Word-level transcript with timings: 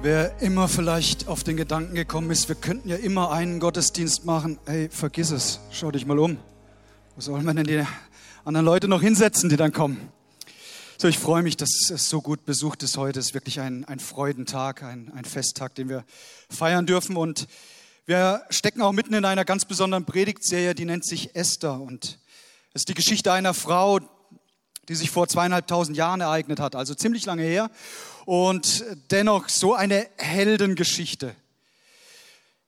Wer 0.00 0.40
immer 0.40 0.68
vielleicht 0.68 1.26
auf 1.26 1.42
den 1.42 1.56
Gedanken 1.56 1.96
gekommen 1.96 2.30
ist, 2.30 2.46
wir 2.46 2.54
könnten 2.54 2.88
ja 2.88 2.94
immer 2.94 3.32
einen 3.32 3.58
Gottesdienst 3.58 4.24
machen, 4.24 4.60
hey, 4.64 4.88
vergiss 4.90 5.32
es, 5.32 5.58
schau 5.72 5.90
dich 5.90 6.06
mal 6.06 6.20
um. 6.20 6.38
Wo 7.16 7.20
soll 7.20 7.42
man 7.42 7.56
denn 7.56 7.66
die 7.66 7.84
anderen 8.44 8.64
Leute 8.64 8.86
noch 8.86 9.02
hinsetzen, 9.02 9.48
die 9.48 9.56
dann 9.56 9.72
kommen? 9.72 10.12
So, 10.98 11.08
ich 11.08 11.18
freue 11.18 11.42
mich, 11.42 11.56
dass 11.56 11.90
es 11.90 12.08
so 12.08 12.22
gut 12.22 12.44
besucht 12.44 12.84
ist 12.84 12.96
heute. 12.96 13.18
Es 13.18 13.26
ist 13.26 13.34
wirklich 13.34 13.58
ein, 13.58 13.84
ein 13.86 13.98
Freudentag, 13.98 14.84
ein, 14.84 15.10
ein 15.16 15.24
Festtag, 15.24 15.74
den 15.74 15.88
wir 15.88 16.04
feiern 16.48 16.86
dürfen. 16.86 17.16
Und 17.16 17.48
wir 18.06 18.42
stecken 18.50 18.82
auch 18.82 18.92
mitten 18.92 19.14
in 19.14 19.24
einer 19.24 19.44
ganz 19.44 19.64
besonderen 19.64 20.04
Predigtserie, 20.04 20.76
die 20.76 20.84
nennt 20.84 21.04
sich 21.04 21.34
Esther. 21.34 21.80
Und 21.80 22.20
es 22.72 22.82
ist 22.82 22.88
die 22.88 22.94
Geschichte 22.94 23.32
einer 23.32 23.52
Frau, 23.52 23.98
die 24.88 24.94
sich 24.94 25.10
vor 25.10 25.28
zweieinhalbtausend 25.28 25.96
Jahren 25.96 26.20
ereignet 26.20 26.60
hat, 26.60 26.74
also 26.74 26.94
ziemlich 26.94 27.26
lange 27.26 27.42
her. 27.42 27.70
Und 28.24 28.84
dennoch 29.10 29.48
so 29.48 29.74
eine 29.74 30.08
Heldengeschichte. 30.16 31.34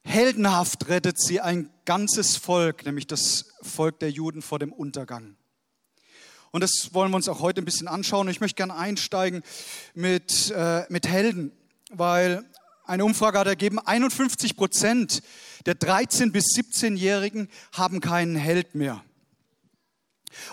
Heldenhaft 0.02 0.88
rettet 0.88 1.20
sie 1.20 1.40
ein 1.40 1.70
ganzes 1.84 2.36
Volk, 2.36 2.84
nämlich 2.84 3.06
das 3.06 3.46
Volk 3.62 3.98
der 4.00 4.10
Juden 4.10 4.42
vor 4.42 4.58
dem 4.58 4.72
Untergang. 4.72 5.36
Und 6.50 6.62
das 6.62 6.90
wollen 6.92 7.12
wir 7.12 7.16
uns 7.16 7.28
auch 7.28 7.40
heute 7.40 7.62
ein 7.62 7.64
bisschen 7.64 7.86
anschauen. 7.86 8.28
Ich 8.28 8.40
möchte 8.40 8.56
gerne 8.56 8.74
einsteigen 8.74 9.42
mit, 9.94 10.50
äh, 10.50 10.84
mit 10.88 11.06
Helden, 11.06 11.52
weil 11.90 12.44
eine 12.84 13.04
Umfrage 13.04 13.38
hat 13.38 13.46
ergeben, 13.46 13.78
51 13.78 14.56
Prozent 14.56 15.22
der 15.66 15.74
13- 15.78 16.32
bis 16.32 16.46
17-Jährigen 16.56 17.48
haben 17.72 18.00
keinen 18.00 18.34
Held 18.34 18.74
mehr. 18.74 19.04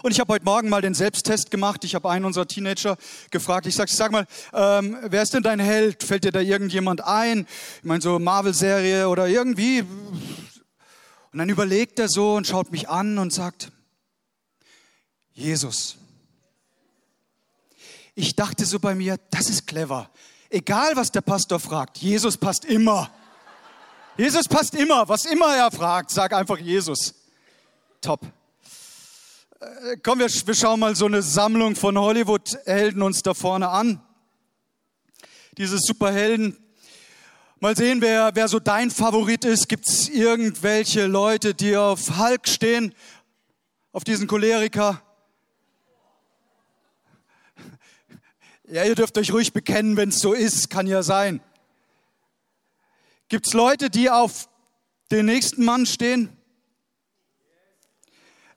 Und 0.03 0.11
ich 0.11 0.19
habe 0.19 0.33
heute 0.33 0.45
Morgen 0.45 0.69
mal 0.69 0.81
den 0.81 0.93
Selbsttest 0.93 1.49
gemacht. 1.49 1.83
Ich 1.83 1.95
habe 1.95 2.09
einen 2.09 2.25
unserer 2.25 2.47
Teenager 2.47 2.97
gefragt. 3.31 3.65
Ich 3.65 3.75
sage, 3.75 3.91
sag 3.91 4.11
mal, 4.11 4.27
ähm, 4.53 4.97
wer 5.03 5.23
ist 5.23 5.33
denn 5.33 5.43
dein 5.43 5.59
Held? 5.59 6.03
Fällt 6.03 6.23
dir 6.23 6.31
da 6.31 6.39
irgendjemand 6.39 7.03
ein? 7.03 7.47
Ich 7.79 7.83
meine, 7.83 8.01
so 8.01 8.19
Marvel-Serie 8.19 9.09
oder 9.09 9.27
irgendwie. 9.27 9.81
Und 9.81 11.39
dann 11.39 11.49
überlegt 11.49 11.99
er 11.99 12.09
so 12.09 12.35
und 12.35 12.45
schaut 12.45 12.71
mich 12.71 12.89
an 12.89 13.17
und 13.17 13.33
sagt, 13.33 13.71
Jesus. 15.33 15.97
Ich 18.13 18.35
dachte 18.35 18.65
so 18.65 18.79
bei 18.79 18.95
mir, 18.95 19.17
das 19.31 19.49
ist 19.49 19.67
clever. 19.67 20.09
Egal, 20.49 20.95
was 20.95 21.11
der 21.11 21.21
Pastor 21.21 21.59
fragt, 21.59 21.97
Jesus 21.97 22.37
passt 22.37 22.65
immer. 22.65 23.11
Jesus 24.17 24.47
passt 24.47 24.75
immer. 24.75 25.07
Was 25.09 25.25
immer 25.25 25.55
er 25.55 25.71
fragt, 25.71 26.11
sag 26.11 26.33
einfach 26.33 26.57
Jesus. 26.57 27.13
Top. 28.01 28.21
Äh, 29.59 29.97
komm, 30.03 30.19
wir, 30.19 30.27
wir 30.27 30.53
schauen 30.53 30.79
mal 30.79 30.95
so 30.95 31.07
eine 31.07 31.23
Sammlung 31.23 31.75
von 31.75 31.97
Hollywood-Helden 31.97 33.01
uns 33.01 33.23
da 33.23 33.33
vorne 33.33 33.69
an. 33.69 33.99
Diese 35.57 35.79
Superhelden. 35.79 36.55
Mal 37.59 37.75
sehen, 37.75 38.01
wer, 38.01 38.35
wer 38.35 38.47
so 38.49 38.59
dein 38.59 38.91
Favorit 38.91 39.45
ist. 39.45 39.67
Gibt 39.67 39.89
es 39.89 40.09
irgendwelche 40.09 41.07
Leute, 41.07 41.55
die 41.55 41.75
auf 41.75 42.19
Hulk 42.19 42.47
stehen? 42.47 42.93
Auf 43.93 44.03
diesen 44.03 44.27
Choleriker? 44.27 45.01
Ja, 48.67 48.83
ihr 48.83 48.93
dürft 48.93 49.17
euch 49.17 49.33
ruhig 49.33 49.53
bekennen, 49.53 49.97
wenn 49.97 50.09
es 50.09 50.19
so 50.19 50.33
ist. 50.33 50.69
Kann 50.69 50.85
ja 50.85 51.01
sein. 51.01 51.41
Gibt 53.27 53.47
es 53.47 53.53
Leute, 53.53 53.89
die 53.89 54.11
auf 54.11 54.49
den 55.09 55.25
nächsten 55.25 55.65
Mann 55.65 55.87
stehen? 55.87 56.36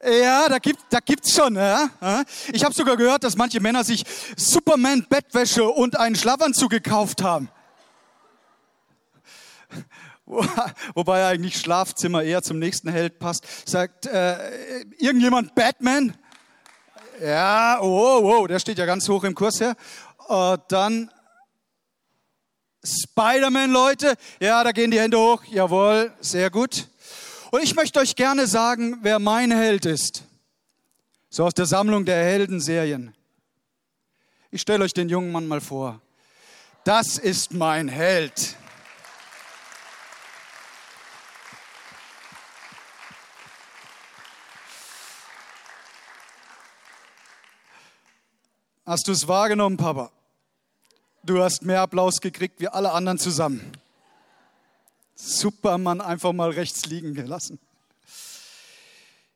Ja, 0.03 0.49
da 0.49 0.59
gibt 0.59 0.81
da 0.89 0.99
gibt's 1.01 1.35
schon. 1.35 1.57
Ja? 1.57 1.91
Ich 2.53 2.65
habe 2.65 2.75
sogar 2.75 2.97
gehört, 2.97 3.23
dass 3.23 3.37
manche 3.37 3.61
Männer 3.61 3.85
sich 3.85 4.05
Superman 4.37 5.07
Bettwäsche 5.09 5.69
und 5.69 5.99
einen 5.99 6.17
Schlafanzug 6.17 6.71
gekauft 6.71 7.23
haben. 7.23 7.51
Wobei 10.95 11.27
eigentlich 11.27 11.59
Schlafzimmer 11.59 12.23
eher 12.23 12.43
zum 12.43 12.59
nächsten 12.59 12.89
Held 12.89 13.19
passt. 13.19 13.47
Sagt 13.69 14.07
äh, 14.07 14.81
irgendjemand 14.99 15.55
Batman? 15.55 16.17
Ja, 17.23 17.79
oh, 17.83 18.21
oh, 18.23 18.47
der 18.47 18.59
steht 18.59 18.79
ja 18.79 18.87
ganz 18.87 19.09
hoch 19.09 19.25
im 19.25 19.35
Kurs 19.35 19.61
her. 19.61 19.75
Äh, 20.29 20.57
dann 20.69 21.11
Spider-Man, 22.83 23.71
Leute. 23.71 24.15
Ja, 24.41 24.65
da 24.65 24.73
gehen 24.73 24.91
die 24.91 25.01
Hände 25.01 25.19
hoch. 25.19 25.45
Jawohl, 25.45 26.13
sehr 26.21 26.49
gut. 26.49 26.89
Und 27.51 27.63
ich 27.63 27.75
möchte 27.75 27.99
euch 27.99 28.15
gerne 28.15 28.47
sagen, 28.47 28.99
wer 29.03 29.19
mein 29.19 29.51
Held 29.51 29.85
ist. 29.85 30.23
So 31.31 31.45
aus 31.45 31.55
der 31.55 31.67
Sammlung 31.67 32.05
der 32.05 32.23
Heldenserien. 32.23 33.15
Ich 34.53 34.61
stelle 34.61 34.85
euch 34.85 34.95
den 34.95 35.09
jungen 35.09 35.33
Mann 35.33 35.49
mal 35.49 35.61
vor. 35.61 36.01
Das 36.85 37.19
ist 37.19 37.53
mein 37.53 37.89
Held. 37.89 38.57
Hast 48.87 49.07
du 49.07 49.13
es 49.13 49.29
wahrgenommen, 49.29 49.77
Papa? 49.77 50.11
Du 51.23 51.43
hast 51.43 51.63
mehr 51.63 51.81
Applaus 51.83 52.21
gekriegt 52.21 52.61
wie 52.61 52.69
alle 52.69 52.93
anderen 52.93 53.19
zusammen. 53.19 53.73
Superman 55.21 56.01
einfach 56.01 56.33
mal 56.33 56.51
rechts 56.51 56.87
liegen 56.87 57.15
gelassen. 57.15 57.59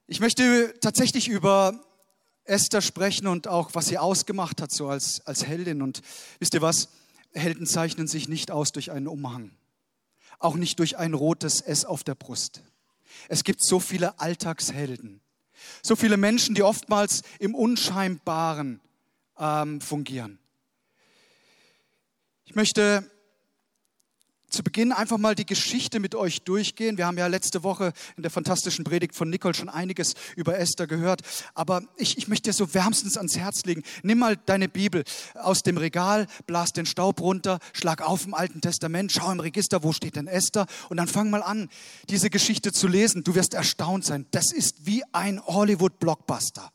Ich 0.06 0.20
möchte 0.20 0.74
tatsächlich 0.80 1.28
über 1.28 1.80
Esther 2.44 2.82
sprechen 2.82 3.26
und 3.26 3.48
auch, 3.48 3.70
was 3.74 3.86
sie 3.86 3.98
ausgemacht 3.98 4.60
hat, 4.60 4.70
so 4.70 4.88
als, 4.88 5.26
als 5.26 5.46
Heldin. 5.46 5.82
Und 5.82 6.02
wisst 6.38 6.54
ihr 6.54 6.62
was? 6.62 6.88
Helden 7.32 7.66
zeichnen 7.66 8.06
sich 8.06 8.28
nicht 8.28 8.50
aus 8.50 8.72
durch 8.72 8.90
einen 8.90 9.08
Umhang. 9.08 9.50
Auch 10.38 10.56
nicht 10.56 10.78
durch 10.78 10.98
ein 10.98 11.14
rotes 11.14 11.60
S 11.60 11.84
auf 11.84 12.04
der 12.04 12.14
Brust. 12.14 12.62
Es 13.28 13.44
gibt 13.44 13.64
so 13.64 13.80
viele 13.80 14.18
Alltagshelden. 14.20 15.20
So 15.82 15.96
viele 15.96 16.16
Menschen, 16.16 16.54
die 16.54 16.62
oftmals 16.62 17.22
im 17.38 17.54
Unscheinbaren 17.54 18.80
ähm, 19.38 19.80
fungieren. 19.80 20.38
Ich 22.44 22.54
möchte 22.54 23.10
zu 24.54 24.62
Beginn 24.62 24.92
einfach 24.92 25.18
mal 25.18 25.34
die 25.34 25.46
Geschichte 25.46 26.00
mit 26.00 26.14
euch 26.14 26.42
durchgehen. 26.42 26.96
Wir 26.96 27.06
haben 27.06 27.18
ja 27.18 27.26
letzte 27.26 27.62
Woche 27.62 27.92
in 28.16 28.22
der 28.22 28.30
fantastischen 28.30 28.84
Predigt 28.84 29.14
von 29.14 29.28
Nicole 29.28 29.54
schon 29.54 29.68
einiges 29.68 30.14
über 30.36 30.58
Esther 30.58 30.86
gehört. 30.86 31.22
Aber 31.54 31.82
ich, 31.96 32.16
ich 32.16 32.28
möchte 32.28 32.50
dir 32.50 32.54
so 32.54 32.72
wärmstens 32.72 33.16
ans 33.16 33.36
Herz 33.36 33.64
legen. 33.64 33.82
Nimm 34.02 34.18
mal 34.18 34.36
deine 34.36 34.68
Bibel 34.68 35.04
aus 35.34 35.62
dem 35.62 35.76
Regal, 35.76 36.26
blas 36.46 36.72
den 36.72 36.86
Staub 36.86 37.20
runter, 37.20 37.58
schlag 37.72 38.00
auf 38.00 38.26
im 38.26 38.34
Alten 38.34 38.60
Testament, 38.60 39.12
schau 39.12 39.30
im 39.30 39.40
Register, 39.40 39.82
wo 39.82 39.92
steht 39.92 40.16
denn 40.16 40.26
Esther? 40.26 40.66
Und 40.88 40.96
dann 40.96 41.08
fang 41.08 41.30
mal 41.30 41.42
an, 41.42 41.68
diese 42.08 42.30
Geschichte 42.30 42.72
zu 42.72 42.86
lesen. 42.86 43.24
Du 43.24 43.34
wirst 43.34 43.54
erstaunt 43.54 44.04
sein. 44.04 44.26
Das 44.30 44.52
ist 44.52 44.86
wie 44.86 45.02
ein 45.12 45.44
Hollywood-Blockbuster. 45.44 46.70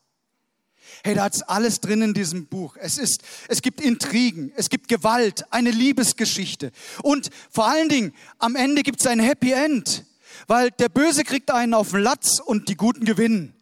Hey, 1.04 1.16
da 1.16 1.28
ist 1.28 1.44
alles 1.44 1.80
drin 1.80 2.02
in 2.02 2.14
diesem 2.14 2.48
Buch. 2.48 2.76
Es 2.78 2.98
ist, 2.98 3.22
es 3.48 3.62
gibt 3.62 3.80
Intrigen, 3.80 4.52
es 4.56 4.70
gibt 4.70 4.90
Gewalt, 4.90 5.46
eine 5.52 5.72
Liebesgeschichte. 5.72 6.72
Und 7.04 7.30
vor 7.50 7.68
allen 7.68 7.88
Dingen, 7.88 8.14
am 8.38 8.56
Ende 8.56 8.84
gibt 8.84 9.00
es 9.00 9.08
ein 9.08 9.20
Happy 9.20 9.54
End. 9.54 10.06
Weil 10.48 10.72
der 10.72 10.90
Böse 10.90 11.24
kriegt 11.24 11.52
einen 11.52 11.74
auf 11.74 11.92
den 11.92 12.02
Latz 12.02 12.40
und 12.40 12.70
die 12.70 12.76
Guten 12.76 13.06
gewinnen. 13.06 13.54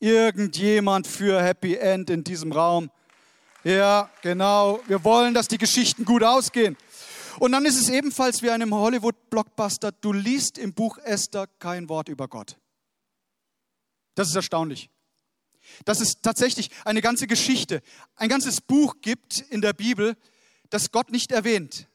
Irgendjemand 0.00 1.06
für 1.06 1.42
Happy 1.42 1.76
End 1.76 2.10
in 2.10 2.24
diesem 2.24 2.52
Raum. 2.52 2.90
Ja, 3.62 4.10
genau. 4.22 4.80
Wir 4.86 5.04
wollen, 5.04 5.34
dass 5.34 5.48
die 5.48 5.58
Geschichten 5.58 6.04
gut 6.04 6.22
ausgehen. 6.22 6.76
Und 7.38 7.52
dann 7.52 7.64
ist 7.64 7.80
es 7.80 7.88
ebenfalls 7.88 8.42
wie 8.42 8.50
einem 8.50 8.74
Hollywood-Blockbuster. 8.74 9.92
Du 9.92 10.12
liest 10.12 10.56
im 10.56 10.72
Buch 10.72 10.98
Esther 10.98 11.46
kein 11.58 11.88
Wort 11.88 12.08
über 12.08 12.28
Gott. 12.28 12.56
Das 14.14 14.28
ist 14.28 14.36
erstaunlich 14.36 14.90
dass 15.84 16.00
es 16.00 16.20
tatsächlich 16.20 16.70
eine 16.84 17.02
ganze 17.02 17.26
Geschichte, 17.26 17.82
ein 18.16 18.28
ganzes 18.28 18.60
Buch 18.60 18.96
gibt 19.00 19.40
in 19.50 19.60
der 19.60 19.72
Bibel, 19.72 20.16
das 20.70 20.90
Gott 20.90 21.10
nicht 21.10 21.32
erwähnt. 21.32 21.88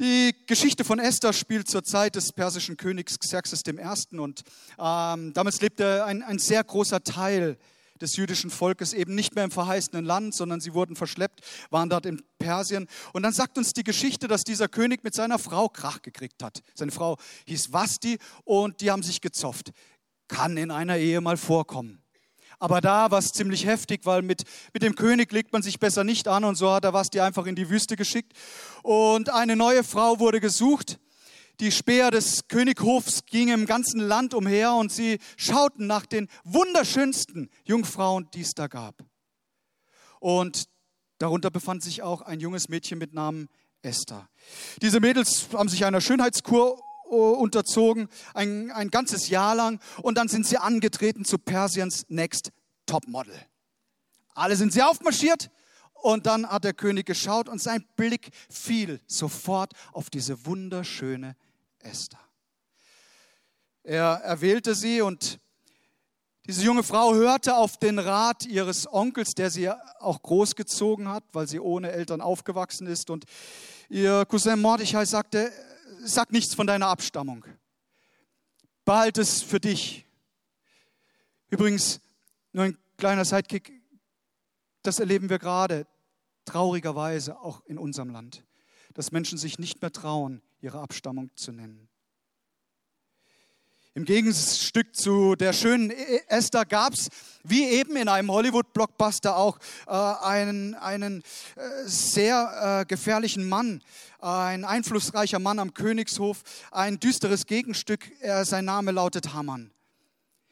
Die 0.00 0.32
Geschichte 0.46 0.84
von 0.84 1.00
Esther 1.00 1.32
spielt 1.32 1.68
zur 1.68 1.82
Zeit 1.82 2.14
des 2.14 2.32
persischen 2.32 2.76
Königs 2.76 3.18
Xerxes 3.18 3.62
I. 3.66 4.18
Und 4.18 4.42
ähm, 4.78 5.32
damals 5.32 5.60
lebte 5.60 6.04
ein, 6.04 6.22
ein 6.22 6.38
sehr 6.38 6.62
großer 6.62 7.02
Teil 7.02 7.58
des 8.00 8.14
jüdischen 8.16 8.50
Volkes 8.50 8.92
eben 8.92 9.16
nicht 9.16 9.34
mehr 9.34 9.42
im 9.42 9.50
verheißenen 9.50 10.04
Land, 10.04 10.34
sondern 10.34 10.60
sie 10.60 10.72
wurden 10.72 10.94
verschleppt, 10.94 11.40
waren 11.70 11.90
dort 11.90 12.06
in 12.06 12.22
Persien. 12.38 12.86
Und 13.12 13.24
dann 13.24 13.32
sagt 13.32 13.58
uns 13.58 13.72
die 13.72 13.82
Geschichte, 13.82 14.28
dass 14.28 14.44
dieser 14.44 14.68
König 14.68 15.02
mit 15.02 15.14
seiner 15.14 15.40
Frau 15.40 15.68
Krach 15.68 16.00
gekriegt 16.02 16.44
hat. 16.44 16.62
Seine 16.74 16.92
Frau 16.92 17.16
hieß 17.46 17.72
Vasti 17.72 18.18
und 18.44 18.80
die 18.80 18.92
haben 18.92 19.02
sich 19.02 19.20
gezofft 19.20 19.72
kann 20.28 20.56
in 20.56 20.70
einer 20.70 20.98
Ehe 20.98 21.20
mal 21.20 21.36
vorkommen. 21.36 22.02
Aber 22.60 22.80
da 22.80 23.10
war 23.10 23.18
es 23.18 23.28
ziemlich 23.32 23.66
heftig, 23.66 24.00
weil 24.04 24.22
mit, 24.22 24.42
mit 24.72 24.82
dem 24.82 24.94
König 24.94 25.32
legt 25.32 25.52
man 25.52 25.62
sich 25.62 25.78
besser 25.78 26.02
nicht 26.02 26.26
an 26.26 26.44
und 26.44 26.56
so 26.56 26.72
hat 26.72 26.84
er 26.84 26.92
was 26.92 27.10
die 27.10 27.20
einfach 27.20 27.46
in 27.46 27.54
die 27.54 27.70
Wüste 27.70 27.96
geschickt. 27.96 28.32
Und 28.82 29.30
eine 29.30 29.54
neue 29.54 29.84
Frau 29.84 30.18
wurde 30.18 30.40
gesucht. 30.40 30.98
Die 31.60 31.72
Späher 31.72 32.10
des 32.10 32.46
Könighofs 32.48 33.26
gingen 33.26 33.60
im 33.60 33.66
ganzen 33.66 34.00
Land 34.00 34.34
umher 34.34 34.74
und 34.74 34.92
sie 34.92 35.18
schauten 35.36 35.86
nach 35.86 36.06
den 36.06 36.28
wunderschönsten 36.44 37.50
Jungfrauen, 37.64 38.28
die 38.32 38.42
es 38.42 38.54
da 38.54 38.68
gab. 38.68 39.04
Und 40.20 40.68
Darunter 41.18 41.50
befand 41.50 41.82
sich 41.82 42.02
auch 42.02 42.22
ein 42.22 42.38
junges 42.38 42.68
Mädchen 42.68 42.98
mit 42.98 43.12
Namen 43.12 43.48
Esther. 43.82 44.28
Diese 44.82 45.00
Mädels 45.00 45.48
haben 45.52 45.68
sich 45.68 45.84
einer 45.84 46.00
Schönheitskur 46.00 46.80
unterzogen, 47.08 48.08
ein, 48.34 48.70
ein 48.70 48.90
ganzes 48.90 49.28
Jahr 49.28 49.54
lang, 49.54 49.80
und 50.02 50.16
dann 50.18 50.28
sind 50.28 50.46
sie 50.46 50.58
angetreten 50.58 51.24
zu 51.24 51.38
Persiens 51.38 52.06
Next 52.08 52.52
Topmodel. 52.86 53.34
Alle 54.34 54.56
sind 54.56 54.72
sie 54.72 54.82
aufmarschiert 54.82 55.50
und 55.94 56.26
dann 56.26 56.46
hat 56.46 56.64
der 56.64 56.74
König 56.74 57.06
geschaut 57.06 57.48
und 57.48 57.60
sein 57.60 57.84
Blick 57.96 58.30
fiel 58.48 59.00
sofort 59.06 59.72
auf 59.92 60.10
diese 60.10 60.46
wunderschöne 60.46 61.34
Esther. 61.80 62.20
Er 63.82 64.20
erwählte 64.24 64.74
sie 64.74 65.00
und 65.00 65.40
diese 66.46 66.64
junge 66.64 66.82
Frau 66.82 67.14
hörte 67.14 67.56
auf 67.56 67.76
den 67.76 67.98
Rat 67.98 68.46
ihres 68.46 68.90
Onkels, 68.90 69.34
der 69.34 69.50
sie 69.50 69.70
auch 69.70 70.22
großgezogen 70.22 71.08
hat, 71.08 71.24
weil 71.32 71.46
sie 71.46 71.60
ohne 71.60 71.92
Eltern 71.92 72.22
aufgewachsen 72.22 72.86
ist. 72.86 73.10
Und 73.10 73.26
ihr 73.90 74.24
Cousin 74.24 74.58
Mordechai 74.58 75.04
sagte, 75.04 75.52
sag 76.12 76.32
nichts 76.32 76.54
von 76.54 76.66
deiner 76.66 76.88
Abstammung. 76.88 77.44
Behalte 78.84 79.20
es 79.20 79.42
für 79.42 79.60
dich. 79.60 80.06
Übrigens, 81.50 82.00
nur 82.52 82.64
ein 82.64 82.78
kleiner 82.96 83.24
Sidekick, 83.24 83.72
das 84.82 84.98
erleben 84.98 85.28
wir 85.28 85.38
gerade 85.38 85.86
traurigerweise 86.44 87.38
auch 87.38 87.64
in 87.66 87.78
unserem 87.78 88.10
Land, 88.10 88.44
dass 88.94 89.12
Menschen 89.12 89.38
sich 89.38 89.58
nicht 89.58 89.82
mehr 89.82 89.92
trauen, 89.92 90.42
ihre 90.60 90.80
Abstammung 90.80 91.30
zu 91.36 91.52
nennen. 91.52 91.88
Im 93.94 94.04
Gegenstück 94.04 94.94
zu 94.94 95.34
der 95.34 95.52
schönen 95.52 95.90
e- 95.90 96.20
Esther 96.28 96.64
gab 96.64 96.92
es, 96.92 97.08
wie 97.42 97.64
eben 97.64 97.96
in 97.96 98.08
einem 98.08 98.30
Hollywood-Blockbuster, 98.30 99.36
auch 99.36 99.58
äh, 99.86 99.92
einen, 99.92 100.74
einen 100.74 101.22
äh, 101.56 101.62
sehr 101.86 102.82
äh, 102.82 102.84
gefährlichen 102.84 103.48
Mann, 103.48 103.82
ein 104.20 104.64
einflussreicher 104.64 105.38
Mann 105.38 105.58
am 105.58 105.74
Königshof, 105.74 106.42
ein 106.70 107.00
düsteres 107.00 107.46
Gegenstück. 107.46 108.10
Er, 108.20 108.44
sein 108.44 108.66
Name 108.66 108.92
lautet 108.92 109.32
Hamann. 109.32 109.70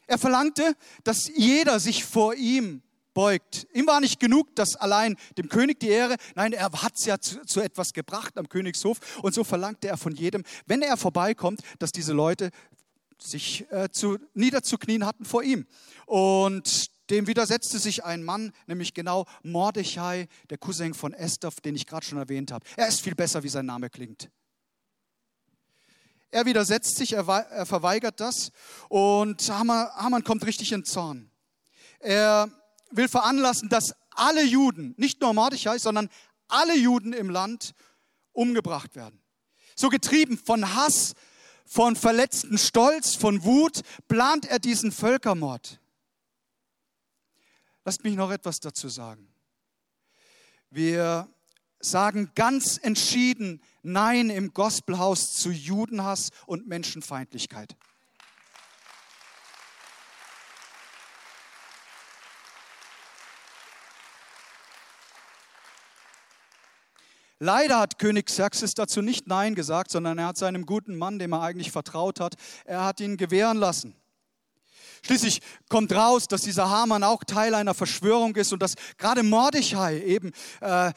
Er 0.06 0.18
verlangte, 0.18 0.74
dass 1.04 1.28
jeder 1.28 1.78
sich 1.78 2.04
vor 2.04 2.34
ihm 2.34 2.82
beugt. 3.12 3.66
Ihm 3.72 3.86
war 3.86 4.00
nicht 4.00 4.18
genug, 4.18 4.54
dass 4.56 4.76
allein 4.76 5.16
dem 5.36 5.48
König 5.48 5.80
die 5.80 5.88
Ehre, 5.88 6.16
nein, 6.34 6.52
er 6.52 6.70
hat 6.70 6.96
es 6.96 7.04
ja 7.04 7.18
zu, 7.18 7.44
zu, 7.44 7.60
etwas 7.60 7.92
gebracht 7.92 8.38
am 8.38 8.48
Königshof 8.48 8.98
und 9.22 9.34
so 9.34 9.44
verlangte 9.44 9.88
er 9.88 9.96
von 9.96 10.14
jedem, 10.14 10.42
wenn 10.66 10.82
er 10.82 10.96
vorbeikommt, 10.96 11.60
dass 11.78 11.92
diese 11.92 12.12
Leute 12.12 12.50
sich 13.18 13.70
äh, 13.70 13.90
zu, 13.90 14.18
niederzuknien 14.34 15.04
hatten 15.06 15.24
vor 15.24 15.42
ihm. 15.42 15.66
Und 16.06 16.90
dem 17.10 17.26
widersetzte 17.26 17.78
sich 17.78 18.04
ein 18.04 18.22
Mann, 18.24 18.52
nämlich 18.66 18.94
genau 18.94 19.26
Mordechai, 19.42 20.28
der 20.50 20.58
Cousin 20.58 20.94
von 20.94 21.12
Esther, 21.12 21.50
den 21.64 21.76
ich 21.76 21.86
gerade 21.86 22.04
schon 22.04 22.18
erwähnt 22.18 22.50
habe. 22.50 22.66
Er 22.76 22.88
ist 22.88 23.00
viel 23.00 23.14
besser, 23.14 23.42
wie 23.42 23.48
sein 23.48 23.66
Name 23.66 23.90
klingt. 23.90 24.28
Er 26.30 26.44
widersetzt 26.44 26.96
sich, 26.96 27.12
er, 27.12 27.26
er 27.28 27.66
verweigert 27.66 28.20
das 28.20 28.50
und 28.88 29.48
Haman, 29.48 29.88
Haman 29.94 30.24
kommt 30.24 30.44
richtig 30.44 30.72
in 30.72 30.84
Zorn. 30.84 31.30
Er 32.00 32.50
will 32.90 33.08
veranlassen, 33.08 33.68
dass 33.68 33.94
alle 34.10 34.44
Juden, 34.44 34.94
nicht 34.96 35.20
nur 35.20 35.32
Mordechai, 35.32 35.78
sondern 35.78 36.08
alle 36.48 36.76
Juden 36.76 37.12
im 37.12 37.30
Land 37.30 37.74
umgebracht 38.32 38.96
werden. 38.96 39.22
So 39.76 39.88
getrieben 39.88 40.38
von 40.38 40.74
Hass, 40.74 41.14
von 41.66 41.96
verletzten 41.96 42.56
Stolz, 42.56 43.16
von 43.16 43.44
Wut, 43.44 43.82
plant 44.08 44.46
er 44.46 44.58
diesen 44.58 44.92
Völkermord. 44.92 45.80
Lasst 47.84 48.04
mich 48.04 48.16
noch 48.16 48.30
etwas 48.30 48.60
dazu 48.60 48.88
sagen. 48.88 49.28
Wir 50.70 51.28
sagen 51.80 52.30
ganz 52.34 52.78
entschieden 52.82 53.60
Nein 53.82 54.30
im 54.30 54.52
Gospelhaus 54.52 55.34
zu 55.34 55.50
Judenhass 55.50 56.30
und 56.46 56.66
Menschenfeindlichkeit. 56.66 57.76
Leider 67.38 67.78
hat 67.78 67.98
König 67.98 68.26
Xerxes 68.26 68.74
dazu 68.74 69.02
nicht 69.02 69.26
Nein 69.26 69.54
gesagt, 69.54 69.90
sondern 69.90 70.18
er 70.18 70.28
hat 70.28 70.38
seinem 70.38 70.64
guten 70.64 70.96
Mann, 70.96 71.18
dem 71.18 71.32
er 71.32 71.42
eigentlich 71.42 71.70
vertraut 71.70 72.18
hat, 72.18 72.34
er 72.64 72.84
hat 72.84 73.00
ihn 73.00 73.16
gewähren 73.16 73.58
lassen. 73.58 73.94
Schließlich 75.06 75.40
kommt 75.68 75.92
raus, 75.92 76.26
dass 76.26 76.42
dieser 76.42 76.68
Haman 76.68 77.04
auch 77.04 77.22
Teil 77.22 77.54
einer 77.54 77.74
Verschwörung 77.74 78.34
ist 78.34 78.52
und 78.52 78.60
dass 78.60 78.74
gerade 78.98 79.22
Mordechai, 79.22 80.00
eben 80.00 80.32
äh, 80.60 80.92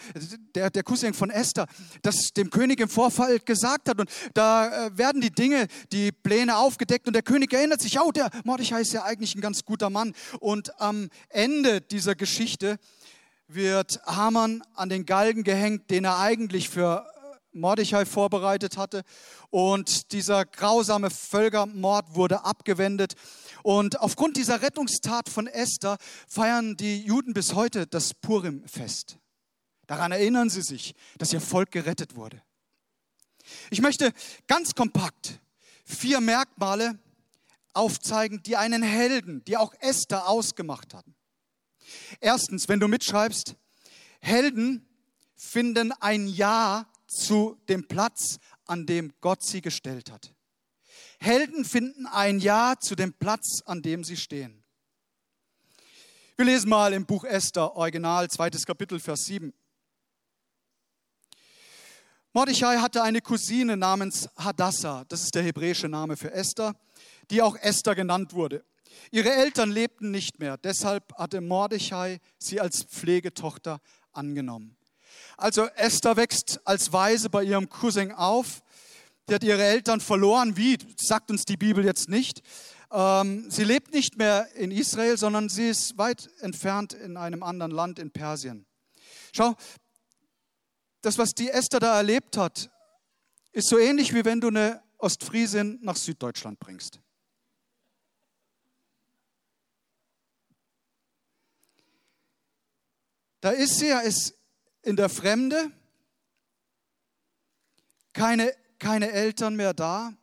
der, 0.56 0.72
der 0.72 0.84
Cousin 0.84 1.14
von 1.14 1.30
Esther, 1.30 1.68
das 2.02 2.34
dem 2.34 2.50
König 2.50 2.80
im 2.80 2.90
Vorfall 2.90 3.38
gesagt 3.40 3.88
hat. 3.88 4.00
Und 4.00 4.10
da 4.34 4.88
äh, 4.88 4.98
werden 4.98 5.22
die 5.22 5.30
Dinge, 5.30 5.68
die 5.92 6.12
Pläne 6.12 6.58
aufgedeckt 6.58 7.06
und 7.06 7.14
der 7.14 7.22
König 7.22 7.54
erinnert 7.54 7.82
sich, 7.82 8.00
oh, 8.00 8.12
der 8.12 8.32
Mordechai 8.46 8.82
ist 8.82 8.94
ja 8.94 9.04
eigentlich 9.04 9.36
ein 9.36 9.42
ganz 9.42 9.64
guter 9.64 9.92
Mann. 9.92 10.16
Und 10.40 10.80
am 10.82 11.10
Ende 11.30 11.82
dieser 11.82 12.16
Geschichte 12.16 12.80
wird 13.50 14.00
Haman 14.06 14.64
an 14.76 14.90
den 14.90 15.06
Galgen 15.06 15.44
gehängt, 15.44 15.90
den 15.90 16.06
er 16.06 16.20
eigentlich 16.20 16.70
für 16.70 17.06
äh, 17.06 17.38
Mordechai 17.52 18.06
vorbereitet 18.06 18.78
hatte. 18.78 19.04
Und 19.50 20.12
dieser 20.12 20.46
grausame 20.46 21.10
Völkermord 21.10 22.16
wurde 22.16 22.46
abgewendet. 22.46 23.16
Und 23.64 24.00
aufgrund 24.00 24.38
dieser 24.38 24.62
Rettungstat 24.62 25.30
von 25.30 25.48
Esther 25.48 25.98
feiern 26.28 26.78
die 26.78 27.02
Juden 27.02 27.34
bis 27.34 27.56
heute 27.56 27.88
das 27.88 28.14
Purim-Fest. 28.14 29.18
Daran 29.88 30.12
erinnern 30.12 30.50
sie 30.50 30.62
sich, 30.62 30.94
dass 31.18 31.34
ihr 31.34 31.42
Volk 31.42 31.72
gerettet 31.72 32.16
wurde. 32.16 32.42
Ich 33.72 33.82
möchte 33.82 34.14
ganz 34.48 34.76
kompakt 34.76 35.40
vier 35.84 36.22
Merkmale 36.22 37.00
aufzeigen, 37.74 38.44
die 38.44 38.56
einen 38.56 38.84
Helden, 38.84 39.44
die 39.46 39.58
auch 39.58 39.74
Esther 39.80 40.28
ausgemacht 40.28 40.94
hatten. 40.94 41.16
Erstens, 42.20 42.68
wenn 42.68 42.80
du 42.80 42.88
mitschreibst, 42.88 43.56
Helden 44.20 44.88
finden 45.36 45.92
ein 45.94 46.28
Ja 46.28 46.86
zu 47.08 47.58
dem 47.68 47.88
Platz, 47.88 48.38
an 48.66 48.86
dem 48.86 49.14
Gott 49.22 49.44
sie 49.44 49.62
gestellt 49.62 50.12
hat. 50.12 50.34
Helden 51.20 51.66
finden 51.66 52.06
ein 52.06 52.40
Ja 52.40 52.76
zu 52.80 52.96
dem 52.96 53.14
Platz, 53.14 53.62
an 53.66 53.82
dem 53.82 54.04
sie 54.04 54.18
stehen. 54.18 54.64
Wir 56.38 56.46
lesen 56.46 56.70
mal 56.70 56.94
im 56.94 57.06
Buch 57.06 57.26
Esther, 57.26 57.76
Original, 57.76 58.30
zweites 58.30 58.66
Kapitel, 58.66 59.00
Vers 59.00 59.26
7. 59.26 59.54
Mordechai 62.32 62.78
hatte 62.78 63.02
eine 63.04 63.22
Cousine 63.22 63.76
namens 63.76 64.30
Hadassah, 64.38 65.04
das 65.06 65.24
ist 65.24 65.36
der 65.36 65.44
hebräische 65.44 65.90
Name 65.90 66.16
für 66.16 66.32
Esther, 66.32 66.76
die 67.32 67.42
auch 67.42 67.56
Esther 67.56 67.96
genannt 67.96 68.34
wurde. 68.34 68.64
Ihre 69.12 69.32
Eltern 69.32 69.72
lebten 69.72 70.12
nicht 70.12 70.40
mehr, 70.40 70.58
deshalb 70.58 71.14
hatte 71.16 71.42
Mordechai 71.42 72.20
sie 72.38 72.60
als 72.60 72.84
Pflegetochter 72.84 73.82
angenommen. 74.12 74.76
Also 75.38 75.66
Esther 75.76 76.18
wächst 76.18 76.60
als 76.66 76.92
Weise 76.92 77.30
bei 77.30 77.44
ihrem 77.44 77.70
Cousin 77.70 78.12
auf. 78.12 78.62
Die 79.28 79.36
hat 79.36 79.44
ihre 79.44 79.64
Eltern 79.64 80.02
verloren. 80.02 80.58
Wie, 80.58 80.78
sagt 80.98 81.32
uns 81.32 81.46
die 81.46 81.58
Bibel 81.58 81.86
jetzt 81.86 82.10
nicht. 82.10 82.42
Ähm, 82.92 83.50
sie 83.50 83.64
lebt 83.64 83.94
nicht 83.94 84.18
mehr 84.18 84.48
in 84.56 84.72
Israel, 84.72 85.18
sondern 85.18 85.50
sie 85.50 85.70
ist 85.70 85.98
weit 85.98 86.30
entfernt 86.40 86.94
in 86.94 87.18
einem 87.18 87.44
anderen 87.44 87.72
Land 87.72 88.00
in 88.00 88.12
Persien. 88.12 88.66
Schau, 89.32 89.56
das, 91.02 91.18
was 91.18 91.32
die 91.32 91.50
Esther 91.50 91.80
da 91.80 91.96
erlebt 91.98 92.36
hat, 92.36 92.70
ist 93.52 93.70
so 93.70 93.78
ähnlich 93.78 94.14
wie 94.14 94.26
wenn 94.26 94.42
du 94.42 94.48
eine 94.48 94.82
Ostfriesin 94.98 95.80
nach 95.82 95.96
Süddeutschland 95.96 96.60
bringst. 96.60 97.00
Da 103.42 103.52
ist 103.52 103.80
sie, 103.80 103.88
er 103.88 104.04
ist 104.04 104.34
in 104.82 104.96
der 104.96 105.10
Fremde, 105.10 105.72
keine, 108.14 108.54
keine 108.80 109.12
Eltern 109.12 109.56
mehr 109.56 109.74
da. 109.74 110.14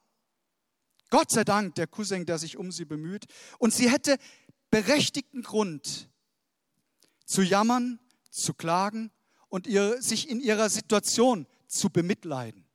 Gott 1.10 1.30
sei 1.30 1.44
Dank, 1.44 1.76
der 1.76 1.86
Cousin, 1.86 2.26
der 2.26 2.38
sich 2.38 2.56
um 2.56 2.72
sie 2.72 2.84
bemüht. 2.84 3.26
Und 3.58 3.72
sie 3.72 3.90
hätte 3.90 4.18
berechtigten 4.70 5.42
Grund 5.42 6.08
zu 7.24 7.42
jammern, 7.42 8.00
zu 8.30 8.54
klagen 8.54 9.10
und 9.48 9.66
ihr, 9.66 10.02
sich 10.02 10.28
in 10.28 10.40
ihrer 10.40 10.68
Situation 10.68 11.46
zu 11.66 11.90
bemitleiden. 11.90 12.66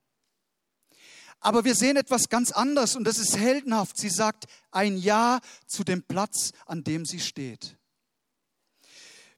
Aber 1.40 1.66
wir 1.66 1.76
sehen 1.76 1.98
etwas 1.98 2.30
ganz 2.30 2.52
anderes 2.52 2.96
und 2.96 3.04
das 3.04 3.18
ist 3.18 3.36
heldenhaft. 3.38 3.98
Sie 3.98 4.10
sagt 4.10 4.46
ein 4.70 4.98
Ja 4.98 5.40
zu 5.66 5.84
dem 5.84 6.04
Platz, 6.04 6.52
an 6.68 6.84
dem 6.84 7.06
sie 7.06 7.20
steht. 7.20 7.78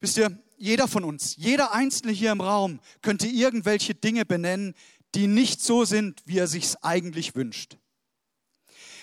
Wisst 0.01 0.17
ihr, 0.17 0.42
jeder 0.63 0.87
von 0.87 1.03
uns, 1.03 1.35
jeder 1.35 1.73
Einzelne 1.73 2.13
hier 2.13 2.31
im 2.31 2.39
Raum 2.39 2.79
könnte 3.01 3.27
irgendwelche 3.27 3.95
Dinge 3.95 4.23
benennen, 4.23 4.75
die 5.13 5.27
nicht 5.27 5.61
so 5.61 5.83
sind, 5.83 6.21
wie 6.25 6.37
er 6.37 6.47
sich 6.47 6.75
eigentlich 6.81 7.35
wünscht. 7.35 7.77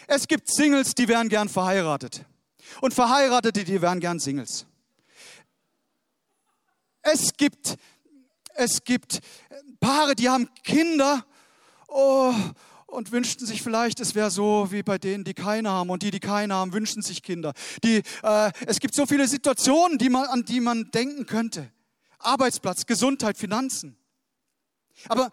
Es 0.06 0.26
gibt 0.26 0.50
Singles, 0.50 0.94
die 0.94 1.06
wären 1.06 1.28
gern 1.28 1.50
verheiratet. 1.50 2.24
Und 2.80 2.94
Verheiratete, 2.94 3.64
die 3.64 3.82
wären 3.82 4.00
gern 4.00 4.18
Singles. 4.18 4.64
Es 7.02 7.34
gibt 7.36 7.76
Es 8.54 8.82
gibt 8.82 9.20
Paare, 9.80 10.14
die 10.14 10.30
haben 10.30 10.48
Kinder 10.64 11.26
oh, 11.88 12.32
und 12.90 13.12
wünschten 13.12 13.46
sich 13.46 13.62
vielleicht, 13.62 14.00
es 14.00 14.14
wäre 14.14 14.30
so 14.30 14.68
wie 14.70 14.82
bei 14.82 14.98
denen, 14.98 15.24
die 15.24 15.34
keine 15.34 15.70
haben. 15.70 15.90
Und 15.90 16.02
die, 16.02 16.10
die 16.10 16.20
keine 16.20 16.54
haben, 16.54 16.72
wünschen 16.72 17.02
sich 17.02 17.22
Kinder. 17.22 17.54
Die, 17.84 18.02
äh, 18.22 18.52
es 18.66 18.80
gibt 18.80 18.94
so 18.94 19.06
viele 19.06 19.26
Situationen, 19.28 19.98
die 19.98 20.08
man, 20.08 20.26
an 20.26 20.44
die 20.44 20.60
man 20.60 20.90
denken 20.90 21.26
könnte. 21.26 21.70
Arbeitsplatz, 22.18 22.86
Gesundheit, 22.86 23.38
Finanzen. 23.38 23.96
Aber 25.08 25.30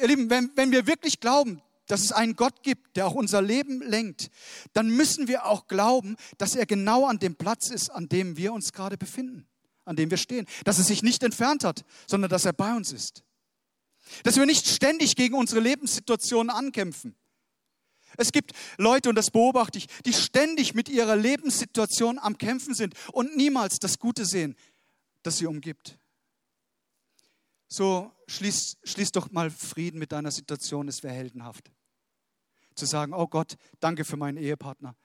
ihr 0.00 0.08
Lieben, 0.08 0.30
wenn, 0.30 0.50
wenn 0.54 0.70
wir 0.70 0.86
wirklich 0.86 1.20
glauben, 1.20 1.60
dass 1.86 2.02
es 2.02 2.12
einen 2.12 2.36
Gott 2.36 2.62
gibt, 2.62 2.96
der 2.96 3.06
auch 3.06 3.14
unser 3.14 3.42
Leben 3.42 3.80
lenkt, 3.82 4.30
dann 4.74 4.88
müssen 4.88 5.26
wir 5.26 5.46
auch 5.46 5.66
glauben, 5.66 6.16
dass 6.36 6.54
er 6.54 6.66
genau 6.66 7.06
an 7.06 7.18
dem 7.18 7.34
Platz 7.34 7.70
ist, 7.70 7.90
an 7.90 8.08
dem 8.08 8.36
wir 8.36 8.52
uns 8.52 8.72
gerade 8.72 8.98
befinden, 8.98 9.46
an 9.84 9.96
dem 9.96 10.10
wir 10.10 10.18
stehen. 10.18 10.46
Dass 10.64 10.78
er 10.78 10.84
sich 10.84 11.02
nicht 11.02 11.22
entfernt 11.22 11.64
hat, 11.64 11.84
sondern 12.06 12.30
dass 12.30 12.44
er 12.44 12.52
bei 12.52 12.74
uns 12.74 12.92
ist. 12.92 13.24
Dass 14.24 14.36
wir 14.36 14.46
nicht 14.46 14.66
ständig 14.68 15.16
gegen 15.16 15.34
unsere 15.34 15.60
Lebenssituationen 15.60 16.50
ankämpfen. 16.50 17.14
Es 18.16 18.32
gibt 18.32 18.52
Leute, 18.78 19.08
und 19.08 19.14
das 19.14 19.30
beobachte 19.30 19.78
ich, 19.78 19.86
die 20.04 20.12
ständig 20.12 20.74
mit 20.74 20.88
ihrer 20.88 21.16
Lebenssituation 21.16 22.18
am 22.18 22.38
Kämpfen 22.38 22.74
sind 22.74 22.94
und 23.12 23.36
niemals 23.36 23.78
das 23.78 23.98
Gute 23.98 24.24
sehen, 24.24 24.56
das 25.22 25.38
sie 25.38 25.46
umgibt. 25.46 25.98
So 27.68 28.10
schließ, 28.26 28.78
schließ 28.82 29.12
doch 29.12 29.30
mal 29.30 29.50
Frieden 29.50 29.98
mit 29.98 30.12
deiner 30.12 30.30
Situation, 30.30 30.88
es 30.88 31.02
wäre 31.02 31.14
heldenhaft. 31.14 31.70
Zu 32.74 32.86
sagen, 32.86 33.12
oh 33.12 33.26
Gott, 33.26 33.56
danke 33.80 34.04
für 34.04 34.16
meinen 34.16 34.38
Ehepartner. 34.38 34.96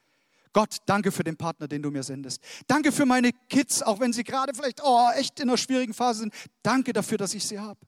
Gott, 0.53 0.77
danke 0.85 1.11
für 1.11 1.23
den 1.23 1.35
Partner, 1.35 1.67
den 1.67 1.81
du 1.81 1.89
mir 1.89 2.03
sendest. 2.03 2.41
Danke 2.67 2.91
für 2.91 3.05
meine 3.05 3.31
Kids, 3.49 3.81
auch 3.81 3.99
wenn 3.99 4.13
sie 4.13 4.23
gerade 4.23 4.53
vielleicht 4.53 4.81
oh, 4.83 5.09
echt 5.15 5.39
in 5.39 5.49
einer 5.49 5.57
schwierigen 5.57 5.95
Phase 5.95 6.21
sind. 6.21 6.33
Danke 6.61 6.93
dafür, 6.93 7.17
dass 7.17 7.33
ich 7.33 7.45
sie 7.45 7.59
habe. 7.59 7.79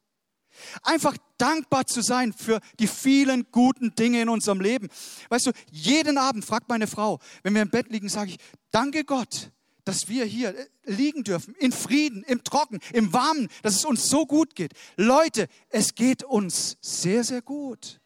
Einfach 0.84 1.18
dankbar 1.38 1.86
zu 1.86 2.02
sein 2.02 2.34
für 2.34 2.60
die 2.80 2.88
vielen 2.88 3.52
guten 3.52 3.94
Dinge 3.96 4.22
in 4.22 4.30
unserem 4.30 4.62
Leben. 4.62 4.90
Weißt 5.30 5.48
du, 5.48 5.52
jeden 5.72 6.18
Abend 6.18 6.46
fragt 6.46 6.70
meine 6.70 6.88
Frau, 6.88 7.20
wenn 7.44 7.54
wir 7.54 7.62
im 7.62 7.70
Bett 7.70 7.90
liegen, 7.90 8.10
sage 8.10 8.32
ich, 8.32 8.38
danke 8.72 9.04
Gott, 9.04 9.52
dass 9.86 10.10
wir 10.10 10.26
hier 10.26 10.58
äh, 10.58 10.68
liegen 10.86 11.24
dürfen, 11.24 11.56
in 11.56 11.72
Frieden, 11.72 12.24
im 12.24 12.44
Trocken, 12.44 12.80
im 12.92 13.14
Warmen, 13.14 13.50
dass 13.62 13.76
es 13.76 13.86
uns 13.86 14.10
so 14.10 14.26
gut 14.26 14.56
geht. 14.56 14.74
Leute, 14.98 15.48
es 15.70 15.96
geht 15.96 16.24
uns 16.24 16.78
sehr, 16.82 17.24
sehr 17.24 17.42
gut. 17.42 18.02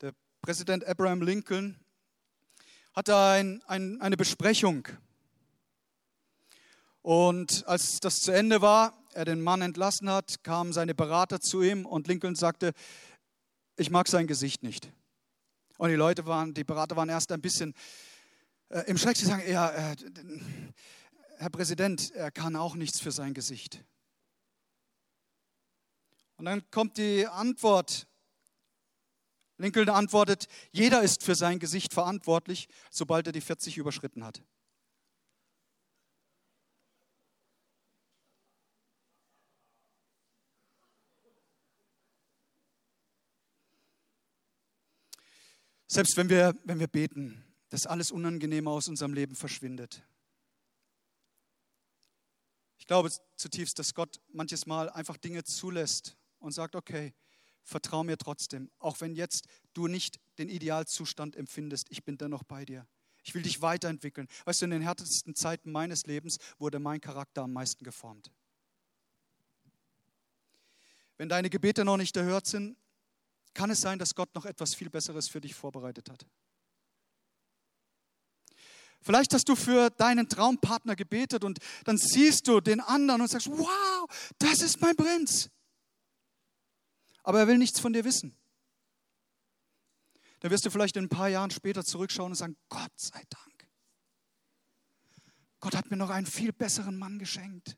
Der 0.00 0.14
Präsident 0.40 0.86
Abraham 0.86 1.20
Lincoln 1.20 1.78
hatte 3.00 3.16
ein, 3.16 3.62
ein, 3.66 3.98
eine 4.02 4.18
Besprechung. 4.18 4.86
Und 7.00 7.66
als 7.66 7.98
das 8.00 8.20
zu 8.20 8.30
Ende 8.30 8.60
war, 8.60 8.92
er 9.14 9.24
den 9.24 9.40
Mann 9.40 9.62
entlassen 9.62 10.10
hat, 10.10 10.44
kamen 10.44 10.74
seine 10.74 10.94
Berater 10.94 11.40
zu 11.40 11.62
ihm 11.62 11.86
und 11.86 12.08
Lincoln 12.08 12.34
sagte, 12.34 12.74
ich 13.78 13.88
mag 13.88 14.06
sein 14.06 14.26
Gesicht 14.26 14.62
nicht. 14.62 14.92
Und 15.78 15.88
die 15.88 15.94
Leute 15.94 16.26
waren, 16.26 16.52
die 16.52 16.62
Berater 16.62 16.94
waren 16.94 17.08
erst 17.08 17.32
ein 17.32 17.40
bisschen 17.40 17.72
äh, 18.68 18.80
im 18.80 18.98
Schreck. 18.98 19.16
Sie 19.16 19.24
sagen, 19.24 19.50
ja, 19.50 19.70
äh, 19.70 19.96
Herr 21.38 21.48
Präsident, 21.48 22.10
er 22.10 22.30
kann 22.30 22.54
auch 22.54 22.74
nichts 22.74 23.00
für 23.00 23.12
sein 23.12 23.32
Gesicht. 23.32 23.82
Und 26.36 26.44
dann 26.44 26.70
kommt 26.70 26.98
die 26.98 27.26
Antwort. 27.26 28.06
Lincoln 29.60 29.90
antwortet, 29.90 30.48
jeder 30.72 31.02
ist 31.02 31.22
für 31.22 31.34
sein 31.34 31.58
Gesicht 31.58 31.92
verantwortlich, 31.92 32.68
sobald 32.90 33.26
er 33.26 33.32
die 33.32 33.42
40 33.42 33.76
überschritten 33.76 34.24
hat. 34.24 34.42
Selbst 45.86 46.16
wenn 46.16 46.30
wir, 46.30 46.54
wenn 46.64 46.78
wir 46.78 46.86
beten, 46.86 47.44
dass 47.68 47.84
alles 47.84 48.12
Unangenehme 48.12 48.70
aus 48.70 48.88
unserem 48.88 49.12
Leben 49.12 49.34
verschwindet. 49.34 50.02
Ich 52.78 52.86
glaube 52.86 53.10
zutiefst, 53.36 53.78
dass 53.78 53.92
Gott 53.92 54.20
manches 54.32 54.66
Mal 54.66 54.88
einfach 54.88 55.16
Dinge 55.18 55.44
zulässt 55.44 56.16
und 56.38 56.52
sagt, 56.52 56.76
okay, 56.76 57.12
vertrau 57.62 58.04
mir 58.04 58.18
trotzdem, 58.18 58.70
auch 58.78 59.00
wenn 59.00 59.14
jetzt 59.14 59.46
du 59.74 59.86
nicht 59.86 60.18
den 60.38 60.48
Idealzustand 60.48 61.36
empfindest, 61.36 61.86
ich 61.90 62.04
bin 62.04 62.18
dennoch 62.18 62.42
bei 62.42 62.64
dir. 62.64 62.86
Ich 63.22 63.34
will 63.34 63.42
dich 63.42 63.60
weiterentwickeln. 63.60 64.28
Weißt 64.44 64.62
du, 64.62 64.64
in 64.64 64.70
den 64.70 64.82
härtesten 64.82 65.34
Zeiten 65.34 65.70
meines 65.70 66.06
Lebens 66.06 66.38
wurde 66.58 66.78
mein 66.78 67.00
Charakter 67.00 67.42
am 67.42 67.52
meisten 67.52 67.84
geformt. 67.84 68.30
Wenn 71.18 71.28
deine 71.28 71.50
Gebete 71.50 71.84
noch 71.84 71.98
nicht 71.98 72.16
erhört 72.16 72.46
sind, 72.46 72.78
kann 73.52 73.70
es 73.70 73.80
sein, 73.80 73.98
dass 73.98 74.14
Gott 74.14 74.34
noch 74.34 74.46
etwas 74.46 74.74
viel 74.74 74.88
Besseres 74.88 75.28
für 75.28 75.40
dich 75.40 75.54
vorbereitet 75.54 76.08
hat. 76.08 76.26
Vielleicht 79.02 79.32
hast 79.32 79.48
du 79.48 79.56
für 79.56 79.90
deinen 79.90 80.28
Traumpartner 80.28 80.94
gebetet 80.94 81.42
und 81.44 81.58
dann 81.84 81.96
siehst 81.96 82.46
du 82.48 82.60
den 82.60 82.80
anderen 82.80 83.22
und 83.22 83.28
sagst, 83.28 83.50
wow, 83.50 84.06
das 84.38 84.60
ist 84.60 84.80
mein 84.80 84.94
Prinz. 84.94 85.50
Aber 87.22 87.40
er 87.40 87.48
will 87.48 87.58
nichts 87.58 87.80
von 87.80 87.92
dir 87.92 88.04
wissen. 88.04 88.36
Dann 90.40 90.50
wirst 90.50 90.64
du 90.64 90.70
vielleicht 90.70 90.96
in 90.96 91.04
ein 91.04 91.10
paar 91.10 91.28
Jahren 91.28 91.50
später 91.50 91.84
zurückschauen 91.84 92.32
und 92.32 92.36
sagen, 92.36 92.56
Gott 92.68 92.92
sei 92.96 93.22
Dank. 93.28 93.68
Gott 95.60 95.76
hat 95.76 95.90
mir 95.90 95.98
noch 95.98 96.10
einen 96.10 96.26
viel 96.26 96.52
besseren 96.52 96.96
Mann 96.96 97.18
geschenkt. 97.18 97.76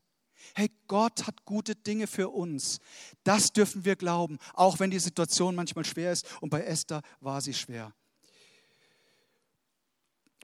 Hey, 0.55 0.69
Gott 0.87 1.27
hat 1.27 1.45
gute 1.45 1.75
Dinge 1.75 2.07
für 2.07 2.29
uns. 2.29 2.79
Das 3.23 3.51
dürfen 3.51 3.85
wir 3.85 3.95
glauben, 3.95 4.37
auch 4.53 4.79
wenn 4.79 4.91
die 4.91 4.99
Situation 4.99 5.55
manchmal 5.55 5.85
schwer 5.85 6.11
ist. 6.11 6.25
Und 6.41 6.49
bei 6.49 6.61
Esther 6.61 7.01
war 7.19 7.41
sie 7.41 7.53
schwer. 7.53 7.93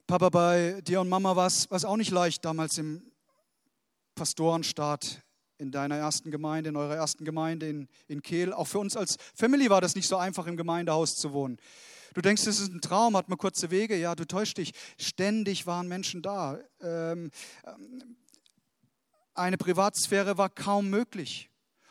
Papa, 0.06 0.28
bei 0.28 0.80
dir 0.82 1.00
und 1.00 1.08
Mama 1.08 1.36
war 1.36 1.46
es 1.46 1.84
auch 1.84 1.96
nicht 1.96 2.10
leicht 2.10 2.44
damals 2.44 2.78
im 2.78 3.10
Pastorenstaat 4.14 5.22
in 5.60 5.70
deiner 5.70 5.96
ersten 5.96 6.30
Gemeinde, 6.30 6.70
in 6.70 6.76
eurer 6.76 6.96
ersten 6.96 7.24
Gemeinde 7.24 7.68
in, 7.68 7.88
in 8.08 8.22
Kehl. 8.22 8.52
Auch 8.52 8.66
für 8.66 8.78
uns 8.78 8.96
als 8.96 9.16
Family 9.34 9.68
war 9.70 9.80
das 9.80 9.94
nicht 9.94 10.08
so 10.08 10.16
einfach, 10.16 10.46
im 10.46 10.56
Gemeindehaus 10.56 11.14
zu 11.14 11.32
wohnen. 11.32 11.58
Du 12.14 12.22
denkst, 12.22 12.46
es 12.46 12.58
ist 12.58 12.72
ein 12.72 12.80
Traum, 12.80 13.16
hat 13.16 13.28
man 13.28 13.38
kurze 13.38 13.70
Wege. 13.70 13.96
Ja, 13.96 14.14
du 14.14 14.26
täuschst 14.26 14.58
dich. 14.58 14.72
Ständig 14.98 15.66
waren 15.66 15.86
Menschen 15.86 16.22
da. 16.22 16.58
Ähm, 16.80 17.30
eine 19.34 19.58
Privatsphäre 19.58 20.38
war 20.38 20.48
kaum 20.48 20.90
möglich. 20.90 21.49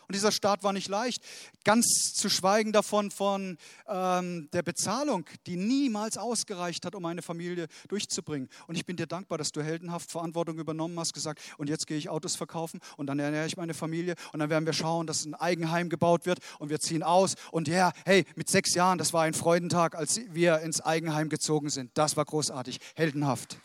Und 0.10 0.16
dieser 0.16 0.32
Start 0.32 0.64
war 0.64 0.74
nicht 0.74 0.88
leicht, 0.88 1.22
ganz 1.64 2.14
zu 2.16 2.30
schweigen 2.32 2.72
davon 2.72 3.12
von 3.12 3.60
ähm, 3.88 4.50
der 4.54 4.64
Bezahlung, 4.64 5.26
die 5.46 5.56
niemals 5.56 6.18
ausgereicht 6.18 6.84
hat, 6.84 6.96
um 6.96 7.06
eine 7.06 7.22
Familie 7.22 7.68
durchzubringen. 7.90 8.50
Und 8.66 8.74
ich 8.74 8.88
bin 8.88 8.98
dir 8.98 9.06
dankbar, 9.06 9.38
dass 9.38 9.52
du 9.52 9.62
heldenhaft 9.62 10.10
Verantwortung 10.10 10.58
übernommen 10.58 11.00
hast, 11.00 11.14
gesagt, 11.14 11.40
und 11.60 11.70
jetzt 11.70 11.86
gehe 11.86 11.96
ich 11.96 12.10
Autos 12.10 12.36
verkaufen 12.36 12.80
und 12.98 13.06
dann 13.06 13.20
ernähre 13.20 13.46
ich 13.46 13.56
meine 13.56 13.76
Familie 13.76 14.16
und 14.34 14.40
dann 14.40 14.50
werden 14.50 14.66
wir 14.66 14.74
schauen, 14.74 15.06
dass 15.06 15.26
ein 15.26 15.36
Eigenheim 15.36 15.90
gebaut 15.90 16.26
wird 16.26 16.40
und 16.58 16.70
wir 16.70 16.80
ziehen 16.80 17.04
aus. 17.04 17.36
Und 17.52 17.68
ja, 17.68 17.92
hey, 18.04 18.26
mit 18.36 18.50
sechs 18.50 18.74
Jahren, 18.74 18.98
das 18.98 19.14
war 19.14 19.26
ein 19.26 19.36
Freudentag, 19.36 19.94
als 19.94 20.22
wir 20.32 20.62
ins 20.62 20.82
Eigenheim 20.82 21.30
gezogen 21.30 21.70
sind. 21.70 21.92
Das 21.94 22.18
war 22.18 22.26
großartig, 22.26 22.80
heldenhaft. 22.96 23.60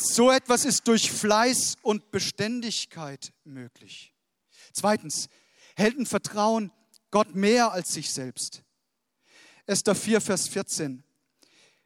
So 0.00 0.30
etwas 0.30 0.64
ist 0.64 0.86
durch 0.86 1.10
Fleiß 1.10 1.74
und 1.82 2.12
Beständigkeit 2.12 3.32
möglich. 3.42 4.14
Zweitens, 4.72 5.28
Helden 5.74 6.06
vertrauen 6.06 6.70
Gott 7.10 7.34
mehr 7.34 7.72
als 7.72 7.94
sich 7.94 8.12
selbst. 8.12 8.62
Esther 9.66 9.96
4, 9.96 10.20
Vers 10.20 10.46
14. 10.46 11.02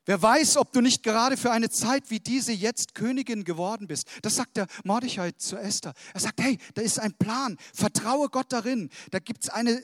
Wer 0.05 0.21
weiß, 0.21 0.59
ob 0.59 0.73
du 0.73 0.83
nicht 0.83 1.03
gerade 1.03 1.39
für 1.39 1.53
eine 1.53 1.71
Zeit 1.71 2.11
wie 2.11 2.21
diese 2.21 2.53
jetzt 2.53 2.95
Königin 2.95 3.45
geworden 3.45 3.87
bist. 3.87 4.07
Das 4.21 4.35
sagt 4.35 4.59
der 4.59 4.67
Mordechai 4.85 5.31
zu 5.33 5.57
Esther. 5.57 5.95
Er 6.13 6.21
sagt, 6.21 6.39
hey, 6.43 6.59
da 6.75 6.83
ist 6.83 7.01
ein 7.01 7.15
Plan. 7.15 7.57
Vertraue 7.73 8.29
Gott 8.29 8.53
darin. 8.53 8.91
Da 9.11 9.21
gibt 9.21 9.45
es 9.45 9.49
ein, 9.49 9.81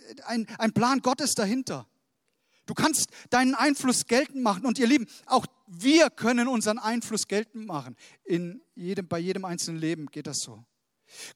ein 0.59 0.73
Plan 0.75 1.01
Gottes 1.01 1.35
dahinter. 1.35 1.88
Du 2.69 2.75
kannst 2.75 3.09
deinen 3.31 3.55
Einfluss 3.55 4.07
geltend 4.07 4.43
machen. 4.43 4.67
Und 4.67 4.79
ihr 4.79 4.87
Lieben, 4.87 5.07
auch 5.25 5.47
wir 5.67 6.11
können 6.11 6.49
unseren 6.49 6.79
Einfluss 6.79 7.27
geltend 7.27 7.67
machen. 7.67 7.97
In 8.25 8.61
jedem, 8.75 9.09
bei 9.09 9.19
jedem 9.19 9.47
einzelnen 9.47 9.81
Leben 9.81 10.07
geht 10.07 10.27
das 10.27 10.41
so. 10.41 10.63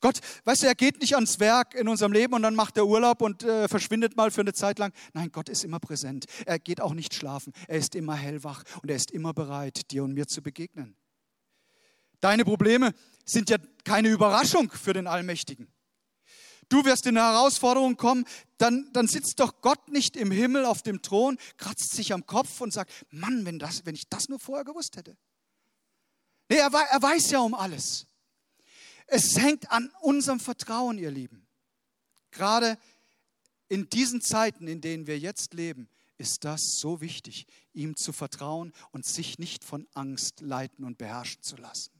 Gott, 0.02 0.20
weißt 0.44 0.62
du, 0.62 0.66
er 0.66 0.74
geht 0.74 1.00
nicht 1.00 1.14
ans 1.14 1.40
Werk 1.40 1.74
in 1.74 1.88
unserem 1.88 2.12
Leben 2.12 2.34
und 2.34 2.42
dann 2.42 2.54
macht 2.54 2.76
er 2.76 2.86
Urlaub 2.86 3.22
und 3.22 3.44
äh, 3.44 3.66
verschwindet 3.66 4.14
mal 4.14 4.30
für 4.30 4.42
eine 4.42 4.52
Zeit 4.52 4.78
lang. 4.78 4.92
Nein, 5.14 5.32
Gott 5.32 5.48
ist 5.48 5.64
immer 5.64 5.80
präsent. 5.80 6.26
Er 6.44 6.58
geht 6.58 6.82
auch 6.82 6.92
nicht 6.92 7.14
schlafen. 7.14 7.54
Er 7.66 7.78
ist 7.78 7.94
immer 7.94 8.14
hellwach 8.14 8.62
und 8.82 8.90
er 8.90 8.96
ist 8.96 9.10
immer 9.10 9.32
bereit, 9.32 9.90
dir 9.90 10.04
und 10.04 10.12
mir 10.12 10.26
zu 10.26 10.42
begegnen. 10.42 10.94
Deine 12.20 12.44
Probleme 12.44 12.92
sind 13.24 13.48
ja 13.48 13.56
keine 13.84 14.10
Überraschung 14.10 14.70
für 14.70 14.92
den 14.92 15.06
Allmächtigen. 15.06 15.72
Du 16.72 16.84
wirst 16.84 17.06
in 17.06 17.16
eine 17.16 17.26
Herausforderung 17.26 17.96
kommen, 17.96 18.24
dann, 18.58 18.90
dann 18.92 19.06
sitzt 19.06 19.40
doch 19.40 19.60
Gott 19.60 19.88
nicht 19.88 20.16
im 20.16 20.30
Himmel 20.30 20.64
auf 20.64 20.82
dem 20.82 21.02
Thron, 21.02 21.38
kratzt 21.56 21.94
sich 21.94 22.12
am 22.12 22.26
Kopf 22.26 22.60
und 22.60 22.72
sagt, 22.72 22.92
Mann, 23.10 23.44
wenn, 23.44 23.58
das, 23.58 23.84
wenn 23.84 23.94
ich 23.94 24.08
das 24.08 24.28
nur 24.28 24.38
vorher 24.38 24.64
gewusst 24.64 24.96
hätte. 24.96 25.16
Nee, 26.48 26.56
er, 26.56 26.72
er 26.72 27.02
weiß 27.02 27.30
ja 27.30 27.40
um 27.40 27.54
alles. 27.54 28.06
Es 29.06 29.36
hängt 29.36 29.70
an 29.70 29.90
unserem 30.00 30.40
Vertrauen, 30.40 30.98
ihr 30.98 31.10
Lieben. 31.10 31.46
Gerade 32.30 32.78
in 33.68 33.88
diesen 33.88 34.20
Zeiten, 34.20 34.66
in 34.68 34.80
denen 34.80 35.06
wir 35.06 35.18
jetzt 35.18 35.54
leben, 35.54 35.88
ist 36.18 36.44
das 36.44 36.76
so 36.78 37.00
wichtig, 37.00 37.46
ihm 37.72 37.96
zu 37.96 38.12
vertrauen 38.12 38.72
und 38.92 39.04
sich 39.04 39.38
nicht 39.38 39.64
von 39.64 39.88
Angst 39.92 40.40
leiten 40.40 40.84
und 40.84 40.98
beherrschen 40.98 41.42
zu 41.42 41.56
lassen. 41.56 41.90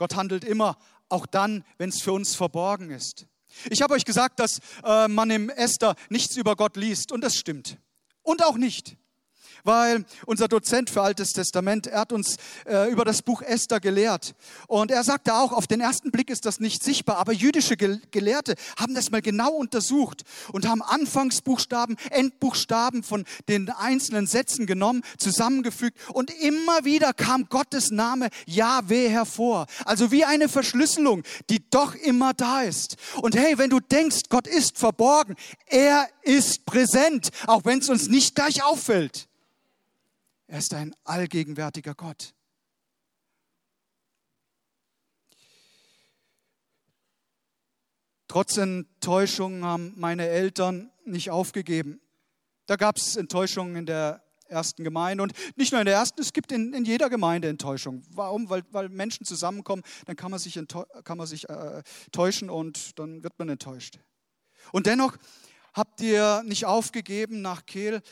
Gott 0.00 0.16
handelt 0.16 0.44
immer, 0.44 0.78
auch 1.10 1.26
dann, 1.26 1.62
wenn 1.76 1.90
es 1.90 2.00
für 2.00 2.12
uns 2.12 2.34
verborgen 2.34 2.90
ist. 2.90 3.26
Ich 3.68 3.82
habe 3.82 3.92
euch 3.92 4.06
gesagt, 4.06 4.40
dass 4.40 4.60
äh, 4.82 5.08
man 5.08 5.28
im 5.28 5.50
Esther 5.50 5.94
nichts 6.08 6.38
über 6.38 6.56
Gott 6.56 6.78
liest 6.78 7.12
und 7.12 7.20
das 7.20 7.36
stimmt. 7.36 7.76
Und 8.22 8.42
auch 8.42 8.56
nicht 8.56 8.96
weil 9.64 10.04
unser 10.26 10.48
Dozent 10.48 10.90
für 10.90 11.02
Altes 11.02 11.32
Testament, 11.32 11.86
er 11.86 12.00
hat 12.00 12.12
uns 12.12 12.36
äh, 12.66 12.90
über 12.90 13.04
das 13.04 13.22
Buch 13.22 13.42
Esther 13.42 13.80
gelehrt. 13.80 14.34
Und 14.66 14.90
er 14.90 15.04
sagte 15.04 15.34
auch, 15.34 15.52
auf 15.52 15.66
den 15.66 15.80
ersten 15.80 16.10
Blick 16.10 16.30
ist 16.30 16.46
das 16.46 16.60
nicht 16.60 16.82
sichtbar, 16.82 17.18
aber 17.18 17.32
jüdische 17.32 17.76
Gelehrte 17.76 18.54
haben 18.78 18.94
das 18.94 19.10
mal 19.10 19.22
genau 19.22 19.52
untersucht 19.52 20.22
und 20.52 20.68
haben 20.68 20.82
Anfangsbuchstaben, 20.82 21.96
Endbuchstaben 22.10 23.02
von 23.02 23.24
den 23.48 23.70
einzelnen 23.70 24.26
Sätzen 24.26 24.66
genommen, 24.66 25.02
zusammengefügt 25.18 25.98
und 26.12 26.30
immer 26.30 26.84
wieder 26.84 27.12
kam 27.12 27.48
Gottes 27.48 27.90
Name 27.90 28.28
Yahweh 28.46 29.08
hervor. 29.08 29.66
Also 29.84 30.10
wie 30.10 30.24
eine 30.24 30.48
Verschlüsselung, 30.48 31.22
die 31.48 31.62
doch 31.70 31.94
immer 31.94 32.34
da 32.34 32.62
ist. 32.62 32.96
Und 33.20 33.36
hey, 33.36 33.58
wenn 33.58 33.70
du 33.70 33.80
denkst, 33.80 34.22
Gott 34.28 34.46
ist 34.46 34.78
verborgen, 34.78 35.36
er 35.66 36.08
ist 36.22 36.66
präsent, 36.66 37.30
auch 37.46 37.64
wenn 37.64 37.78
es 37.78 37.88
uns 37.88 38.08
nicht 38.08 38.34
gleich 38.34 38.62
auffällt. 38.62 39.29
Er 40.50 40.58
ist 40.58 40.74
ein 40.74 40.96
allgegenwärtiger 41.04 41.94
Gott. 41.94 42.34
Trotz 48.26 48.56
Enttäuschung 48.56 49.62
haben 49.62 49.92
meine 49.94 50.26
Eltern 50.26 50.90
nicht 51.04 51.30
aufgegeben. 51.30 52.00
Da 52.66 52.74
gab 52.74 52.96
es 52.96 53.14
Enttäuschungen 53.14 53.76
in 53.76 53.86
der 53.86 54.24
ersten 54.48 54.82
Gemeinde 54.82 55.22
und 55.22 55.34
nicht 55.54 55.70
nur 55.70 55.80
in 55.82 55.84
der 55.84 55.94
ersten, 55.94 56.20
es 56.20 56.32
gibt 56.32 56.50
in, 56.50 56.74
in 56.74 56.84
jeder 56.84 57.08
Gemeinde 57.10 57.48
Enttäuschung. 57.48 58.02
Warum? 58.10 58.50
Weil, 58.50 58.64
weil 58.72 58.88
Menschen 58.88 59.24
zusammenkommen, 59.24 59.84
dann 60.06 60.16
kann 60.16 60.32
man 60.32 60.40
sich, 60.40 60.58
kann 61.04 61.16
man 61.16 61.28
sich 61.28 61.48
äh, 61.48 61.84
täuschen 62.10 62.50
und 62.50 62.98
dann 62.98 63.22
wird 63.22 63.38
man 63.38 63.50
enttäuscht. 63.50 64.00
Und 64.72 64.86
dennoch 64.86 65.16
habt 65.74 66.00
ihr 66.00 66.42
nicht 66.42 66.66
aufgegeben, 66.66 67.40
nach 67.40 67.66
Kehl 67.66 68.02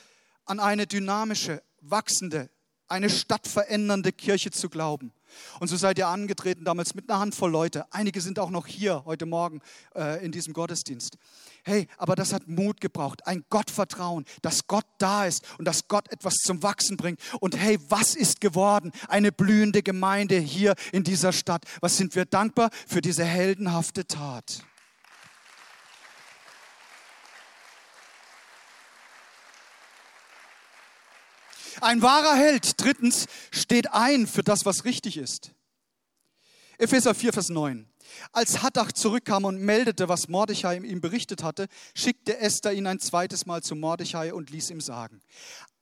an 0.44 0.60
eine 0.60 0.86
dynamische, 0.86 1.62
wachsende, 1.80 2.50
eine 2.88 3.10
stadtverändernde 3.10 4.12
Kirche 4.12 4.50
zu 4.50 4.68
glauben. 4.68 5.12
Und 5.60 5.68
so 5.68 5.76
seid 5.76 5.98
ihr 5.98 6.08
angetreten 6.08 6.64
damals 6.64 6.94
mit 6.94 7.08
einer 7.08 7.20
Handvoll 7.20 7.50
Leute. 7.50 7.84
Einige 7.92 8.20
sind 8.20 8.38
auch 8.38 8.50
noch 8.50 8.66
hier 8.66 9.04
heute 9.04 9.26
Morgen 9.26 9.60
äh, 9.94 10.24
in 10.24 10.32
diesem 10.32 10.54
Gottesdienst. 10.54 11.18
Hey, 11.64 11.86
aber 11.98 12.14
das 12.14 12.32
hat 12.32 12.48
Mut 12.48 12.80
gebraucht, 12.80 13.26
ein 13.26 13.44
Gottvertrauen, 13.50 14.24
dass 14.40 14.66
Gott 14.66 14.86
da 14.98 15.26
ist 15.26 15.44
und 15.58 15.66
dass 15.66 15.88
Gott 15.88 16.10
etwas 16.10 16.34
zum 16.36 16.62
Wachsen 16.62 16.96
bringt. 16.96 17.20
Und 17.40 17.58
hey, 17.58 17.78
was 17.88 18.14
ist 18.14 18.40
geworden? 18.40 18.90
Eine 19.08 19.32
blühende 19.32 19.82
Gemeinde 19.82 20.38
hier 20.38 20.74
in 20.92 21.04
dieser 21.04 21.32
Stadt. 21.32 21.64
Was 21.80 21.96
sind 21.96 22.14
wir 22.14 22.24
dankbar 22.24 22.70
für 22.86 23.02
diese 23.02 23.24
heldenhafte 23.24 24.06
Tat? 24.06 24.62
Ein 31.80 32.02
wahrer 32.02 32.34
Held, 32.36 32.80
drittens, 32.80 33.26
steht 33.50 33.92
ein 33.92 34.26
für 34.26 34.42
das, 34.42 34.64
was 34.64 34.84
richtig 34.84 35.16
ist. 35.16 35.52
Epheser 36.78 37.14
4, 37.14 37.32
Vers 37.32 37.48
9. 37.48 37.88
Als 38.32 38.62
Hattach 38.62 38.92
zurückkam 38.92 39.44
und 39.44 39.60
meldete, 39.60 40.08
was 40.08 40.28
Mordechai 40.28 40.76
ihm 40.76 41.00
berichtet 41.00 41.42
hatte, 41.42 41.68
schickte 41.94 42.38
Esther 42.38 42.72
ihn 42.72 42.86
ein 42.86 43.00
zweites 43.00 43.46
Mal 43.46 43.62
zu 43.62 43.74
Mordechai 43.74 44.32
und 44.32 44.50
ließ 44.50 44.70
ihm 44.70 44.80
sagen, 44.80 45.20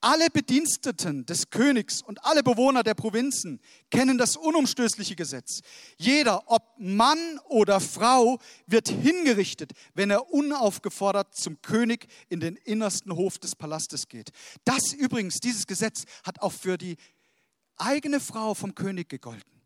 alle 0.00 0.30
Bediensteten 0.30 1.26
des 1.26 1.50
Königs 1.50 2.02
und 2.02 2.24
alle 2.24 2.42
Bewohner 2.42 2.82
der 2.82 2.94
Provinzen 2.94 3.60
kennen 3.90 4.18
das 4.18 4.36
unumstößliche 4.36 5.16
Gesetz. 5.16 5.62
Jeder, 5.96 6.44
ob 6.46 6.62
Mann 6.78 7.40
oder 7.48 7.80
Frau, 7.80 8.38
wird 8.66 8.88
hingerichtet, 8.88 9.72
wenn 9.94 10.10
er 10.10 10.30
unaufgefordert 10.30 11.34
zum 11.34 11.60
König 11.62 12.06
in 12.28 12.40
den 12.40 12.56
innersten 12.56 13.16
Hof 13.16 13.38
des 13.38 13.56
Palastes 13.56 14.08
geht. 14.08 14.30
Das 14.64 14.92
übrigens, 14.92 15.40
dieses 15.40 15.66
Gesetz 15.66 16.04
hat 16.24 16.40
auch 16.40 16.52
für 16.52 16.78
die 16.78 16.96
eigene 17.76 18.20
Frau 18.20 18.54
vom 18.54 18.74
König 18.74 19.08
gegolten. 19.08 19.56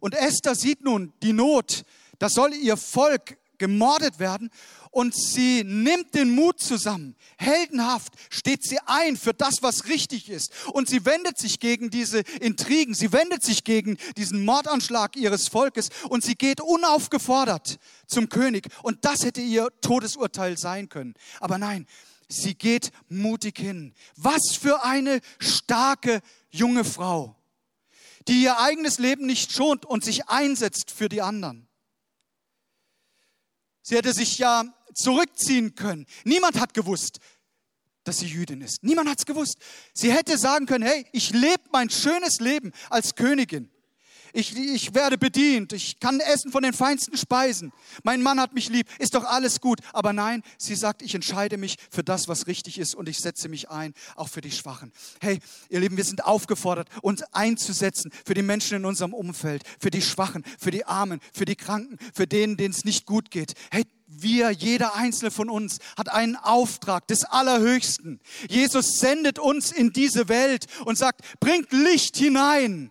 Und 0.00 0.14
Esther 0.14 0.54
sieht 0.54 0.82
nun 0.82 1.12
die 1.22 1.32
Not, 1.32 1.84
da 2.22 2.28
soll 2.28 2.54
ihr 2.54 2.76
Volk 2.76 3.36
gemordet 3.58 4.20
werden 4.20 4.50
und 4.92 5.12
sie 5.12 5.64
nimmt 5.64 6.14
den 6.14 6.36
Mut 6.36 6.60
zusammen. 6.60 7.16
Heldenhaft 7.36 8.12
steht 8.30 8.62
sie 8.62 8.78
ein 8.86 9.16
für 9.16 9.34
das, 9.34 9.56
was 9.60 9.86
richtig 9.88 10.30
ist. 10.30 10.52
Und 10.68 10.88
sie 10.88 11.04
wendet 11.04 11.36
sich 11.36 11.58
gegen 11.58 11.90
diese 11.90 12.20
Intrigen, 12.40 12.94
sie 12.94 13.12
wendet 13.12 13.42
sich 13.42 13.64
gegen 13.64 13.96
diesen 14.16 14.44
Mordanschlag 14.44 15.16
ihres 15.16 15.48
Volkes 15.48 15.88
und 16.10 16.22
sie 16.22 16.36
geht 16.36 16.60
unaufgefordert 16.60 17.80
zum 18.06 18.28
König. 18.28 18.68
Und 18.84 19.04
das 19.04 19.24
hätte 19.24 19.40
ihr 19.40 19.70
Todesurteil 19.80 20.56
sein 20.56 20.88
können. 20.88 21.14
Aber 21.40 21.58
nein, 21.58 21.88
sie 22.28 22.54
geht 22.54 22.92
mutig 23.08 23.58
hin. 23.58 23.94
Was 24.14 24.54
für 24.60 24.84
eine 24.84 25.20
starke 25.40 26.20
junge 26.50 26.84
Frau 26.84 27.34
die 28.28 28.44
ihr 28.44 28.60
eigenes 28.60 29.00
Leben 29.00 29.26
nicht 29.26 29.50
schont 29.50 29.84
und 29.84 30.04
sich 30.04 30.28
einsetzt 30.28 30.92
für 30.92 31.08
die 31.08 31.22
anderen. 31.22 31.66
Sie 33.82 33.96
hätte 33.96 34.12
sich 34.12 34.38
ja 34.38 34.64
zurückziehen 34.94 35.74
können. 35.74 36.06
Niemand 36.24 36.60
hat 36.60 36.74
gewusst, 36.74 37.18
dass 38.04 38.18
sie 38.18 38.26
Jüdin 38.26 38.60
ist. 38.60 38.82
Niemand 38.82 39.08
hat 39.08 39.18
es 39.18 39.26
gewusst. 39.26 39.58
Sie 39.92 40.12
hätte 40.12 40.38
sagen 40.38 40.66
können, 40.66 40.84
hey, 40.84 41.06
ich 41.12 41.30
lebe 41.30 41.62
mein 41.72 41.90
schönes 41.90 42.40
Leben 42.40 42.72
als 42.90 43.14
Königin 43.14 43.71
ich, 44.32 44.56
ich 44.56 44.94
werde 44.94 45.18
bedient, 45.18 45.72
ich 45.72 46.00
kann 46.00 46.20
essen 46.20 46.52
von 46.52 46.62
den 46.62 46.72
feinsten 46.72 47.16
Speisen, 47.16 47.72
mein 48.02 48.22
Mann 48.22 48.40
hat 48.40 48.54
mich 48.54 48.68
lieb, 48.68 48.88
ist 48.98 49.14
doch 49.14 49.24
alles 49.24 49.60
gut. 49.60 49.80
Aber 49.92 50.12
nein, 50.12 50.42
sie 50.58 50.74
sagt, 50.74 51.02
ich 51.02 51.14
entscheide 51.14 51.58
mich 51.58 51.76
für 51.90 52.02
das, 52.02 52.28
was 52.28 52.46
richtig 52.46 52.78
ist 52.78 52.94
und 52.94 53.08
ich 53.08 53.18
setze 53.18 53.48
mich 53.48 53.70
ein, 53.70 53.94
auch 54.16 54.28
für 54.28 54.40
die 54.40 54.50
Schwachen. 54.50 54.92
Hey, 55.20 55.38
ihr 55.68 55.80
Lieben, 55.80 55.96
wir 55.96 56.04
sind 56.04 56.24
aufgefordert, 56.24 56.88
uns 57.02 57.22
einzusetzen 57.32 58.10
für 58.24 58.34
die 58.34 58.42
Menschen 58.42 58.78
in 58.78 58.84
unserem 58.84 59.14
Umfeld, 59.14 59.62
für 59.78 59.90
die 59.90 60.02
Schwachen, 60.02 60.44
für 60.58 60.70
die 60.70 60.84
Armen, 60.84 61.20
für 61.32 61.44
die 61.44 61.56
Kranken, 61.56 61.98
für 62.14 62.26
denen, 62.26 62.56
denen 62.56 62.74
es 62.74 62.84
nicht 62.84 63.06
gut 63.06 63.30
geht. 63.30 63.54
Hey, 63.70 63.84
wir, 64.06 64.50
jeder 64.50 64.94
einzelne 64.94 65.30
von 65.30 65.48
uns, 65.48 65.78
hat 65.96 66.10
einen 66.10 66.36
Auftrag 66.36 67.06
des 67.06 67.24
Allerhöchsten. 67.24 68.20
Jesus 68.48 68.98
sendet 68.98 69.38
uns 69.38 69.72
in 69.72 69.92
diese 69.92 70.28
Welt 70.28 70.66
und 70.84 70.98
sagt, 70.98 71.22
bringt 71.40 71.72
Licht 71.72 72.16
hinein. 72.16 72.90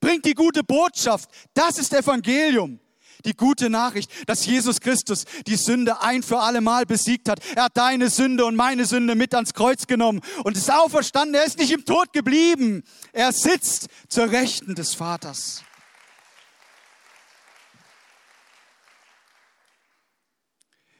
Bringt 0.00 0.24
die 0.24 0.34
gute 0.34 0.62
Botschaft. 0.62 1.30
Das 1.54 1.78
ist 1.78 1.92
Evangelium. 1.92 2.80
Die 3.24 3.34
gute 3.34 3.68
Nachricht, 3.68 4.10
dass 4.28 4.46
Jesus 4.46 4.80
Christus 4.80 5.24
die 5.46 5.56
Sünde 5.56 6.00
ein 6.02 6.22
für 6.22 6.38
alle 6.38 6.60
Mal 6.60 6.86
besiegt 6.86 7.28
hat. 7.28 7.40
Er 7.56 7.64
hat 7.64 7.76
deine 7.76 8.10
Sünde 8.10 8.44
und 8.44 8.54
meine 8.54 8.86
Sünde 8.86 9.16
mit 9.16 9.34
ans 9.34 9.54
Kreuz 9.54 9.88
genommen 9.88 10.20
und 10.44 10.56
ist 10.56 10.70
auferstanden. 10.70 11.34
Er 11.34 11.44
ist 11.44 11.58
nicht 11.58 11.72
im 11.72 11.84
Tod 11.84 12.12
geblieben. 12.12 12.84
Er 13.12 13.32
sitzt 13.32 13.88
zur 14.08 14.30
Rechten 14.30 14.76
des 14.76 14.94
Vaters. 14.94 15.64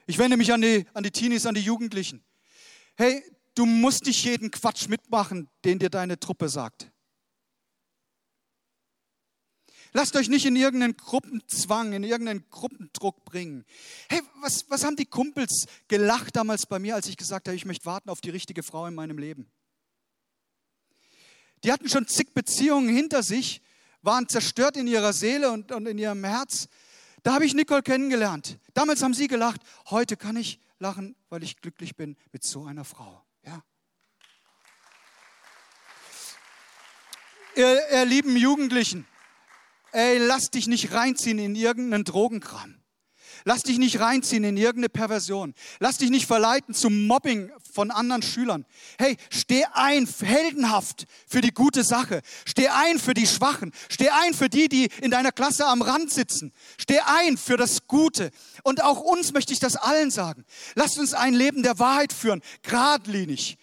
Ich 0.08 0.18
wende 0.18 0.36
mich 0.36 0.52
an 0.52 0.62
die, 0.62 0.86
an 0.94 1.04
die 1.04 1.10
Teenies, 1.10 1.46
an 1.46 1.54
die 1.54 1.60
Jugendlichen. 1.60 2.24
Hey, 2.96 3.22
du 3.54 3.66
musst 3.66 4.06
nicht 4.06 4.24
jeden 4.24 4.50
Quatsch 4.50 4.88
mitmachen, 4.88 5.48
den 5.64 5.78
dir 5.78 5.90
deine 5.90 6.18
Truppe 6.18 6.48
sagt. 6.48 6.90
Lasst 9.92 10.16
euch 10.16 10.28
nicht 10.28 10.44
in 10.46 10.56
irgendeinen 10.56 10.96
Gruppenzwang, 10.96 11.92
in 11.92 12.04
irgendeinen 12.04 12.44
Gruppendruck 12.50 13.24
bringen. 13.24 13.64
Hey, 14.08 14.20
was, 14.40 14.68
was 14.68 14.84
haben 14.84 14.96
die 14.96 15.06
Kumpels 15.06 15.66
gelacht 15.88 16.36
damals 16.36 16.66
bei 16.66 16.78
mir, 16.78 16.94
als 16.94 17.08
ich 17.08 17.16
gesagt 17.16 17.48
habe, 17.48 17.56
ich 17.56 17.64
möchte 17.64 17.86
warten 17.86 18.10
auf 18.10 18.20
die 18.20 18.30
richtige 18.30 18.62
Frau 18.62 18.86
in 18.86 18.94
meinem 18.94 19.18
Leben? 19.18 19.50
Die 21.64 21.72
hatten 21.72 21.88
schon 21.88 22.06
zig 22.06 22.34
Beziehungen 22.34 22.88
hinter 22.88 23.22
sich, 23.22 23.62
waren 24.02 24.28
zerstört 24.28 24.76
in 24.76 24.86
ihrer 24.86 25.12
Seele 25.12 25.50
und, 25.50 25.72
und 25.72 25.86
in 25.86 25.98
ihrem 25.98 26.22
Herz. 26.24 26.68
Da 27.22 27.34
habe 27.34 27.44
ich 27.44 27.54
Nicole 27.54 27.82
kennengelernt. 27.82 28.58
Damals 28.74 29.02
haben 29.02 29.14
sie 29.14 29.26
gelacht. 29.26 29.60
Heute 29.90 30.16
kann 30.16 30.36
ich 30.36 30.60
lachen, 30.78 31.16
weil 31.30 31.42
ich 31.42 31.60
glücklich 31.60 31.96
bin 31.96 32.16
mit 32.32 32.44
so 32.44 32.64
einer 32.64 32.84
Frau. 32.84 33.24
Ja. 33.44 33.62
Ihr, 37.56 37.90
ihr 37.90 38.04
lieben 38.04 38.36
Jugendlichen, 38.36 39.04
ey, 39.92 40.18
lass 40.18 40.50
dich 40.50 40.66
nicht 40.66 40.92
reinziehen 40.92 41.38
in 41.38 41.54
irgendeinen 41.54 42.04
Drogenkram. 42.04 42.78
Lass 43.44 43.62
dich 43.62 43.78
nicht 43.78 44.00
reinziehen 44.00 44.44
in 44.44 44.56
irgendeine 44.56 44.88
Perversion. 44.88 45.54
Lass 45.78 45.98
dich 45.98 46.10
nicht 46.10 46.26
verleiten 46.26 46.74
zum 46.74 47.06
Mobbing 47.06 47.50
von 47.72 47.90
anderen 47.90 48.22
Schülern. 48.22 48.66
Hey, 48.98 49.16
steh 49.30 49.64
ein, 49.72 50.08
heldenhaft 50.20 51.06
für 51.26 51.40
die 51.40 51.52
gute 51.52 51.84
Sache. 51.84 52.22
Steh 52.44 52.68
ein 52.68 52.98
für 52.98 53.14
die 53.14 53.26
Schwachen. 53.26 53.72
Steh 53.88 54.10
ein 54.10 54.34
für 54.34 54.48
die, 54.48 54.68
die 54.68 54.88
in 55.00 55.10
deiner 55.10 55.32
Klasse 55.32 55.66
am 55.66 55.82
Rand 55.82 56.10
sitzen. 56.10 56.52
Steh 56.78 57.00
ein 57.00 57.36
für 57.36 57.56
das 57.56 57.86
Gute. 57.86 58.30
Und 58.64 58.82
auch 58.82 59.00
uns 59.00 59.32
möchte 59.32 59.52
ich 59.52 59.60
das 59.60 59.76
allen 59.76 60.10
sagen. 60.10 60.44
Lasst 60.74 60.98
uns 60.98 61.14
ein 61.14 61.34
Leben 61.34 61.62
der 61.62 61.78
Wahrheit 61.78 62.12
führen, 62.12 62.42
geradlinig 62.62 63.56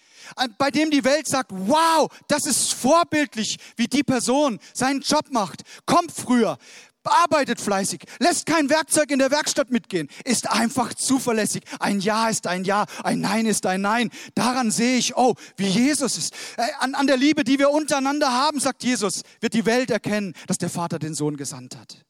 bei 0.58 0.70
dem 0.70 0.90
die 0.90 1.04
Welt 1.04 1.26
sagt, 1.26 1.50
wow, 1.52 2.08
das 2.28 2.46
ist 2.46 2.74
vorbildlich, 2.74 3.58
wie 3.76 3.86
die 3.86 4.02
Person 4.02 4.58
seinen 4.72 5.00
Job 5.00 5.26
macht, 5.30 5.62
kommt 5.86 6.12
früher, 6.12 6.58
arbeitet 7.06 7.60
fleißig, 7.60 8.02
lässt 8.18 8.46
kein 8.46 8.68
Werkzeug 8.68 9.10
in 9.10 9.18
der 9.18 9.30
Werkstatt 9.30 9.70
mitgehen, 9.70 10.08
ist 10.24 10.50
einfach 10.50 10.94
zuverlässig. 10.94 11.62
Ein 11.78 12.00
Ja 12.00 12.28
ist 12.28 12.46
ein 12.46 12.64
Ja, 12.64 12.86
ein 13.02 13.20
Nein 13.20 13.46
ist 13.46 13.66
ein 13.66 13.80
Nein. 13.80 14.10
Daran 14.34 14.70
sehe 14.70 14.98
ich, 14.98 15.16
oh, 15.16 15.34
wie 15.56 15.68
Jesus 15.68 16.18
ist. 16.18 16.34
Äh, 16.56 16.66
an, 16.80 16.94
an 16.94 17.06
der 17.06 17.16
Liebe, 17.16 17.44
die 17.44 17.58
wir 17.58 17.70
untereinander 17.70 18.32
haben, 18.32 18.60
sagt 18.60 18.82
Jesus, 18.84 19.22
wird 19.40 19.54
die 19.54 19.66
Welt 19.66 19.90
erkennen, 19.90 20.34
dass 20.46 20.58
der 20.58 20.70
Vater 20.70 20.98
den 20.98 21.14
Sohn 21.14 21.36
gesandt 21.36 21.76
hat. 21.76 22.04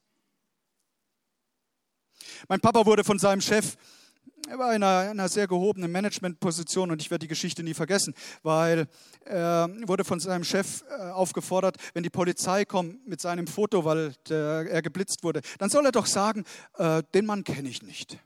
Mein 2.49 2.61
Papa 2.61 2.87
wurde 2.87 3.05
von 3.05 3.19
seinem 3.19 3.41
Chef 3.41 3.77
er 4.49 4.59
war 4.59 4.75
in 4.75 4.83
einer, 4.83 5.11
einer 5.11 5.29
sehr 5.29 5.47
gehobenen 5.47 5.91
Managementposition 5.91 6.91
und 6.91 7.01
ich 7.03 7.11
werde 7.11 7.25
die 7.25 7.29
Geschichte 7.29 7.63
nie 7.63 7.75
vergessen, 7.75 8.15
weil 8.43 8.87
er 9.25 9.69
wurde 9.87 10.05
von 10.05 10.21
seinem 10.21 10.45
Chef 10.45 10.85
äh, 10.89 11.11
aufgefordert, 11.11 11.77
wenn 11.95 12.03
die 12.03 12.11
Polizei 12.11 12.65
kommt 12.65 13.07
mit 13.07 13.21
seinem 13.21 13.47
Foto, 13.47 13.85
weil 13.85 14.15
der, 14.29 14.71
er 14.71 14.83
geblitzt 14.83 15.25
wurde, 15.25 15.41
dann 15.59 15.71
soll 15.71 15.85
er 15.87 15.93
doch 15.93 16.07
sagen, 16.07 16.45
äh, 16.79 17.03
den 17.15 17.27
Mann 17.27 17.45
kenne 17.45 17.69
ich 17.69 17.83
nicht. 17.83 18.19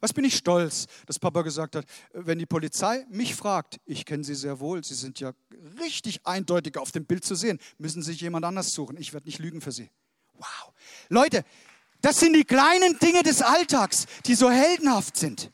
Was 0.00 0.14
bin 0.14 0.24
ich 0.24 0.36
stolz, 0.36 0.86
dass 1.06 1.18
Papa 1.18 1.42
gesagt 1.42 1.76
hat, 1.76 1.84
wenn 2.14 2.38
die 2.38 2.46
Polizei 2.46 3.04
mich 3.10 3.34
fragt, 3.34 3.80
ich 3.84 4.06
kenne 4.06 4.24
Sie 4.24 4.34
sehr 4.34 4.58
wohl, 4.58 4.82
Sie 4.82 4.94
sind 4.94 5.20
ja 5.20 5.32
richtig 5.78 6.26
eindeutig 6.26 6.78
auf 6.78 6.90
dem 6.90 7.04
Bild 7.04 7.24
zu 7.24 7.34
sehen, 7.34 7.58
müssen 7.76 8.02
Sie 8.02 8.12
sich 8.12 8.20
jemand 8.22 8.46
anders 8.46 8.72
suchen. 8.72 8.96
Ich 8.96 9.12
werde 9.12 9.26
nicht 9.26 9.38
lügen 9.38 9.60
für 9.60 9.72
Sie. 9.72 9.90
Wow. 10.34 10.72
Leute, 11.10 11.44
das 12.02 12.20
sind 12.20 12.34
die 12.34 12.44
kleinen 12.44 12.98
Dinge 12.98 13.22
des 13.22 13.42
Alltags, 13.42 14.06
die 14.26 14.34
so 14.34 14.50
heldenhaft 14.50 15.16
sind. 15.16 15.50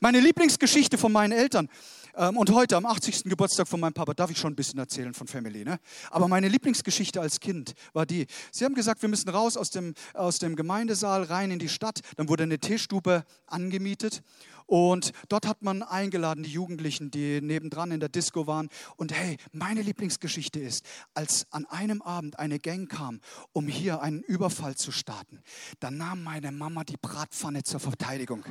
Meine 0.00 0.20
Lieblingsgeschichte 0.20 0.98
von 0.98 1.12
meinen 1.12 1.32
Eltern 1.32 1.68
und 2.16 2.50
heute 2.52 2.76
am 2.76 2.86
80. 2.86 3.24
Geburtstag 3.24 3.66
von 3.66 3.80
meinem 3.80 3.92
Papa 3.92 4.14
darf 4.14 4.30
ich 4.30 4.38
schon 4.38 4.52
ein 4.52 4.56
bisschen 4.56 4.78
erzählen 4.78 5.14
von 5.14 5.26
Family. 5.26 5.64
Ne? 5.64 5.78
Aber 6.10 6.28
meine 6.28 6.48
Lieblingsgeschichte 6.48 7.20
als 7.20 7.40
Kind 7.40 7.74
war 7.92 8.06
die. 8.06 8.26
Sie 8.52 8.64
haben 8.64 8.74
gesagt, 8.74 9.02
wir 9.02 9.08
müssen 9.08 9.28
raus 9.30 9.56
aus 9.56 9.70
dem, 9.70 9.94
aus 10.12 10.38
dem 10.38 10.54
Gemeindesaal 10.54 11.24
rein 11.24 11.50
in 11.50 11.58
die 11.58 11.68
Stadt. 11.68 12.00
Dann 12.16 12.28
wurde 12.28 12.44
eine 12.44 12.58
Teestube 12.58 13.24
angemietet 13.46 14.22
und 14.66 15.12
dort 15.28 15.46
hat 15.46 15.62
man 15.62 15.82
eingeladen, 15.82 16.44
die 16.44 16.50
Jugendlichen, 16.50 17.10
die 17.10 17.40
nebendran 17.40 17.90
in 17.90 18.00
der 18.00 18.08
Disco 18.08 18.46
waren. 18.46 18.68
Und 18.96 19.12
hey, 19.12 19.36
meine 19.52 19.82
Lieblingsgeschichte 19.82 20.60
ist, 20.60 20.84
als 21.12 21.46
an 21.50 21.66
einem 21.66 22.00
Abend 22.00 22.38
eine 22.38 22.58
Gang 22.58 22.88
kam, 22.88 23.20
um 23.52 23.66
hier 23.66 24.00
einen 24.00 24.22
Überfall 24.22 24.76
zu 24.76 24.90
starten, 24.90 25.42
dann 25.80 25.96
nahm 25.96 26.22
meine 26.22 26.52
Mama 26.52 26.84
die 26.84 26.96
Bratpfanne 26.96 27.62
zur 27.62 27.80
Verteidigung. 27.80 28.44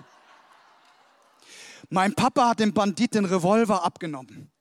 Mein 1.90 2.14
Papa 2.14 2.50
hat 2.50 2.60
dem 2.60 2.74
Bandit 2.74 3.16
den 3.16 3.26
Revolver 3.26 3.84
abgenommen. 3.84 4.52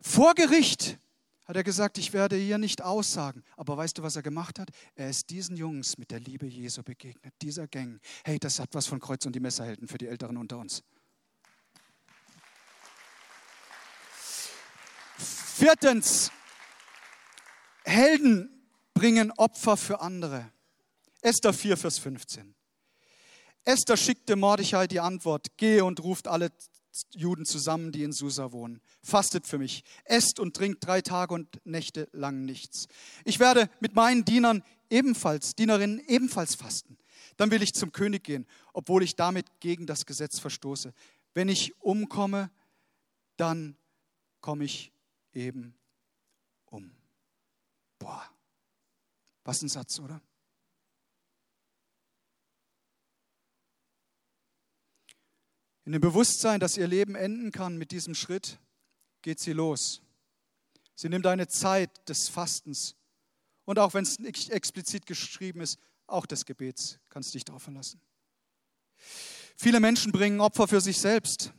Vor 0.00 0.34
Gericht 0.34 0.98
hat 1.46 1.56
er 1.56 1.62
gesagt, 1.62 1.98
ich 1.98 2.12
werde 2.12 2.36
hier 2.36 2.58
nicht 2.58 2.82
aussagen. 2.82 3.44
Aber 3.56 3.76
weißt 3.76 3.98
du, 3.98 4.02
was 4.02 4.16
er 4.16 4.22
gemacht 4.22 4.58
hat? 4.58 4.70
Er 4.96 5.08
ist 5.08 5.30
diesen 5.30 5.56
Jungs 5.56 5.96
mit 5.96 6.10
der 6.10 6.18
Liebe 6.18 6.46
Jesu 6.46 6.82
begegnet, 6.82 7.32
dieser 7.40 7.68
Gang. 7.68 8.00
Hey, 8.24 8.38
das 8.38 8.58
hat 8.58 8.70
was 8.72 8.86
von 8.86 8.98
Kreuz 8.98 9.24
und 9.26 9.34
die 9.34 9.40
Messerhelden 9.40 9.86
für 9.86 9.98
die 9.98 10.08
Älteren 10.08 10.36
unter 10.36 10.58
uns. 10.58 10.82
Viertens, 15.18 16.32
Helden 17.84 18.68
bringen 18.92 19.30
Opfer 19.32 19.76
für 19.76 20.00
andere. 20.00 20.50
Esther 21.20 21.52
4, 21.52 21.76
Vers 21.76 21.98
15. 21.98 22.55
Esther 23.66 23.96
schickte 23.96 24.36
Mordechai 24.36 24.86
die 24.86 25.00
Antwort, 25.00 25.56
gehe 25.56 25.84
und 25.84 26.02
ruft 26.02 26.28
alle 26.28 26.50
Juden 27.14 27.44
zusammen, 27.44 27.90
die 27.90 28.04
in 28.04 28.12
Susa 28.12 28.52
wohnen. 28.52 28.80
Fastet 29.02 29.44
für 29.44 29.58
mich, 29.58 29.82
esst 30.04 30.38
und 30.38 30.54
trinkt 30.54 30.86
drei 30.86 31.02
Tage 31.02 31.34
und 31.34 31.60
Nächte 31.66 32.08
lang 32.12 32.44
nichts. 32.44 32.86
Ich 33.24 33.40
werde 33.40 33.68
mit 33.80 33.96
meinen 33.96 34.24
Dienern 34.24 34.62
ebenfalls, 34.88 35.56
Dienerinnen 35.56 35.98
ebenfalls 36.06 36.54
fasten. 36.54 36.96
Dann 37.36 37.50
will 37.50 37.60
ich 37.60 37.74
zum 37.74 37.90
König 37.90 38.22
gehen, 38.22 38.46
obwohl 38.72 39.02
ich 39.02 39.16
damit 39.16 39.46
gegen 39.58 39.84
das 39.84 40.06
Gesetz 40.06 40.38
verstoße. 40.38 40.94
Wenn 41.34 41.48
ich 41.48 41.78
umkomme, 41.82 42.50
dann 43.36 43.76
komme 44.40 44.64
ich 44.64 44.92
eben 45.34 45.74
um. 46.66 46.92
Boah, 47.98 48.22
was 49.42 49.60
ein 49.60 49.68
Satz, 49.68 49.98
oder? 49.98 50.22
In 55.86 55.92
dem 55.92 56.00
Bewusstsein, 56.00 56.58
dass 56.58 56.76
ihr 56.76 56.88
Leben 56.88 57.14
enden 57.14 57.52
kann 57.52 57.78
mit 57.78 57.92
diesem 57.92 58.16
Schritt, 58.16 58.58
geht 59.22 59.38
sie 59.38 59.52
los. 59.52 60.02
Sie 60.96 61.08
nimmt 61.08 61.26
eine 61.26 61.46
Zeit 61.46 62.08
des 62.08 62.28
Fastens. 62.28 62.96
Und 63.64 63.78
auch 63.78 63.94
wenn 63.94 64.02
es 64.02 64.18
nicht 64.18 64.50
explizit 64.50 65.06
geschrieben 65.06 65.60
ist, 65.60 65.78
auch 66.08 66.26
des 66.26 66.44
Gebets, 66.44 66.98
kannst 67.08 67.30
du 67.30 67.38
dich 67.38 67.44
darauf 67.44 67.62
verlassen. 67.62 68.00
Viele 69.56 69.78
Menschen 69.78 70.10
bringen 70.10 70.40
Opfer 70.40 70.66
für 70.66 70.80
sich 70.80 70.98
selbst. 70.98 71.52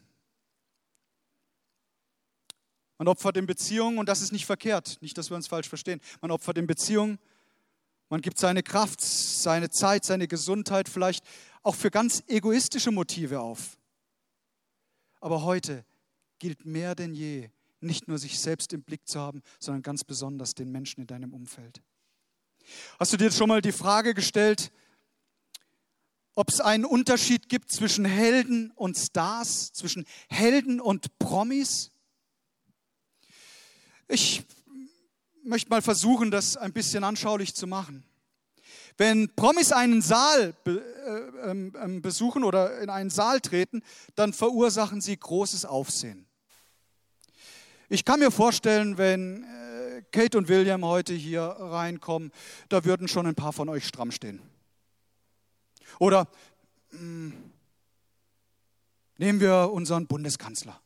Man 2.97 3.07
opfert 3.07 3.37
in 3.37 3.45
Beziehungen 3.45 3.97
und 3.97 4.09
das 4.09 4.21
ist 4.21 4.33
nicht 4.33 4.45
verkehrt, 4.45 4.97
nicht, 5.01 5.17
dass 5.17 5.29
wir 5.29 5.37
uns 5.37 5.47
falsch 5.47 5.69
verstehen. 5.69 6.01
Man 6.19 6.31
opfert 6.31 6.57
in 6.57 6.67
Beziehungen, 6.67 7.17
man 8.09 8.21
gibt 8.21 8.39
seine 8.39 8.63
Kraft, 8.63 8.99
seine 9.01 9.69
Zeit, 9.69 10.03
seine 10.03 10.27
Gesundheit 10.27 10.89
vielleicht 10.89 11.23
auch 11.63 11.75
für 11.75 11.91
ganz 11.91 12.23
egoistische 12.27 12.91
Motive 12.91 13.39
auf. 13.39 13.77
Aber 15.19 15.43
heute 15.43 15.85
gilt 16.39 16.65
mehr 16.65 16.95
denn 16.95 17.13
je, 17.13 17.49
nicht 17.79 18.07
nur 18.07 18.17
sich 18.17 18.39
selbst 18.39 18.73
im 18.73 18.83
Blick 18.83 19.07
zu 19.07 19.19
haben, 19.19 19.41
sondern 19.59 19.81
ganz 19.81 20.03
besonders 20.03 20.55
den 20.55 20.71
Menschen 20.71 21.01
in 21.01 21.07
deinem 21.07 21.33
Umfeld. 21.33 21.81
Hast 22.99 23.13
du 23.13 23.17
dir 23.17 23.31
schon 23.31 23.47
mal 23.47 23.61
die 23.61 23.71
Frage 23.71 24.13
gestellt, 24.13 24.71
ob 26.35 26.49
es 26.49 26.59
einen 26.59 26.85
Unterschied 26.85 27.49
gibt 27.49 27.71
zwischen 27.71 28.05
Helden 28.05 28.71
und 28.71 28.97
Stars, 28.97 29.71
zwischen 29.73 30.05
Helden 30.29 30.79
und 30.79 31.17
Promis? 31.17 31.91
Ich 34.07 34.43
möchte 35.43 35.69
mal 35.69 35.81
versuchen, 35.81 36.29
das 36.29 36.57
ein 36.57 36.73
bisschen 36.73 37.03
anschaulich 37.03 37.55
zu 37.55 37.67
machen. 37.67 38.06
Wenn 38.97 39.33
Promis 39.35 39.71
einen 39.71 40.01
Saal 40.01 40.55
äh, 40.65 40.71
ähm, 41.49 41.73
ähm, 41.79 42.01
besuchen 42.01 42.43
oder 42.43 42.79
in 42.81 42.89
einen 42.89 43.11
Saal 43.11 43.39
treten, 43.41 43.83
dann 44.15 44.33
verursachen 44.33 45.01
sie 45.01 45.17
großes 45.17 45.65
Aufsehen. 45.65 46.25
Ich 47.89 48.03
kann 48.03 48.19
mir 48.19 48.31
vorstellen, 48.31 48.97
wenn 48.97 49.43
äh, 49.43 50.01
Kate 50.11 50.37
und 50.37 50.47
William 50.47 50.83
heute 50.83 51.13
hier 51.13 51.43
reinkommen, 51.43 52.31
da 52.69 52.83
würden 52.85 53.07
schon 53.07 53.27
ein 53.27 53.35
paar 53.35 53.53
von 53.53 53.69
euch 53.69 53.87
stramm 53.87 54.11
stehen. 54.11 54.41
Oder 55.99 56.27
hm, 56.89 57.33
nehmen 59.17 59.39
wir 59.39 59.69
unseren 59.71 60.07
Bundeskanzler. 60.07 60.81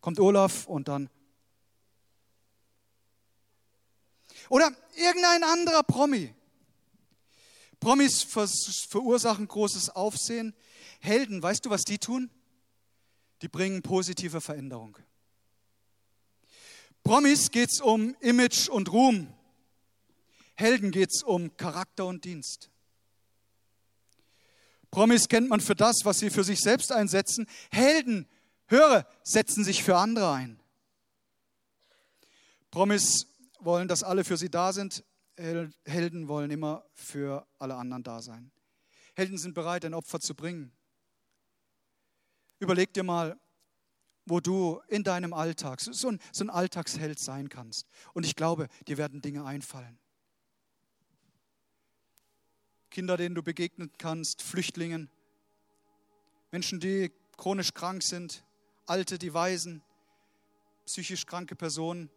Kommt 0.00 0.18
Olaf 0.18 0.66
und 0.66 0.88
dann. 0.88 1.10
Oder 4.48 4.70
irgendein 4.96 5.44
anderer 5.44 5.82
Promi. 5.82 6.34
Promis 7.84 8.22
verursachen 8.22 9.46
großes 9.46 9.90
Aufsehen. 9.90 10.54
Helden, 11.00 11.42
weißt 11.42 11.66
du, 11.66 11.68
was 11.68 11.82
die 11.82 11.98
tun? 11.98 12.30
Die 13.42 13.48
bringen 13.48 13.82
positive 13.82 14.40
Veränderung. 14.40 14.96
Promis 17.02 17.50
geht 17.50 17.68
es 17.70 17.82
um 17.82 18.16
Image 18.20 18.70
und 18.70 18.90
Ruhm. 18.90 19.30
Helden 20.54 20.92
geht 20.92 21.10
es 21.12 21.22
um 21.22 21.54
Charakter 21.58 22.06
und 22.06 22.24
Dienst. 22.24 22.70
Promis 24.90 25.28
kennt 25.28 25.50
man 25.50 25.60
für 25.60 25.74
das, 25.74 25.96
was 26.04 26.20
sie 26.20 26.30
für 26.30 26.42
sich 26.42 26.60
selbst 26.60 26.90
einsetzen. 26.90 27.46
Helden, 27.70 28.26
höre, 28.66 29.06
setzen 29.24 29.62
sich 29.62 29.84
für 29.84 29.98
andere 29.98 30.32
ein. 30.32 30.58
Promis 32.70 33.26
wollen, 33.60 33.88
dass 33.88 34.02
alle 34.02 34.24
für 34.24 34.38
sie 34.38 34.48
da 34.48 34.72
sind. 34.72 35.04
Helden 35.36 36.28
wollen 36.28 36.50
immer 36.50 36.84
für 36.94 37.46
alle 37.58 37.74
anderen 37.74 38.02
da 38.02 38.22
sein. 38.22 38.52
Helden 39.14 39.38
sind 39.38 39.54
bereit, 39.54 39.84
ein 39.84 39.94
Opfer 39.94 40.20
zu 40.20 40.34
bringen. 40.34 40.72
Überleg 42.58 42.92
dir 42.92 43.02
mal, 43.02 43.38
wo 44.26 44.40
du 44.40 44.80
in 44.88 45.04
deinem 45.04 45.32
Alltag 45.32 45.80
so 45.80 46.08
ein, 46.08 46.20
so 46.32 46.44
ein 46.44 46.50
Alltagsheld 46.50 47.18
sein 47.18 47.48
kannst. 47.48 47.86
Und 48.12 48.24
ich 48.24 48.36
glaube, 48.36 48.68
dir 48.86 48.96
werden 48.96 49.20
Dinge 49.20 49.44
einfallen. 49.44 49.98
Kinder, 52.90 53.16
denen 53.16 53.34
du 53.34 53.42
begegnen 53.42 53.90
kannst, 53.98 54.40
Flüchtlingen, 54.40 55.10
Menschen, 56.52 56.78
die 56.78 57.10
chronisch 57.36 57.74
krank 57.74 58.02
sind, 58.02 58.44
Alte, 58.86 59.18
die 59.18 59.34
Waisen, 59.34 59.82
psychisch 60.86 61.26
kranke 61.26 61.56
Personen, 61.56 62.10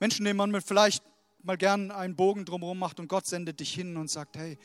Menschen, 0.00 0.24
denen 0.24 0.36
man 0.36 0.60
vielleicht 0.60 1.02
mal 1.42 1.56
gern 1.56 1.90
einen 1.90 2.16
Bogen 2.16 2.44
drumherum 2.44 2.78
macht 2.78 3.00
und 3.00 3.08
Gott 3.08 3.26
sendet 3.26 3.60
dich 3.60 3.72
hin 3.72 3.96
und 3.96 4.10
sagt, 4.10 4.36
hey, 4.36 4.58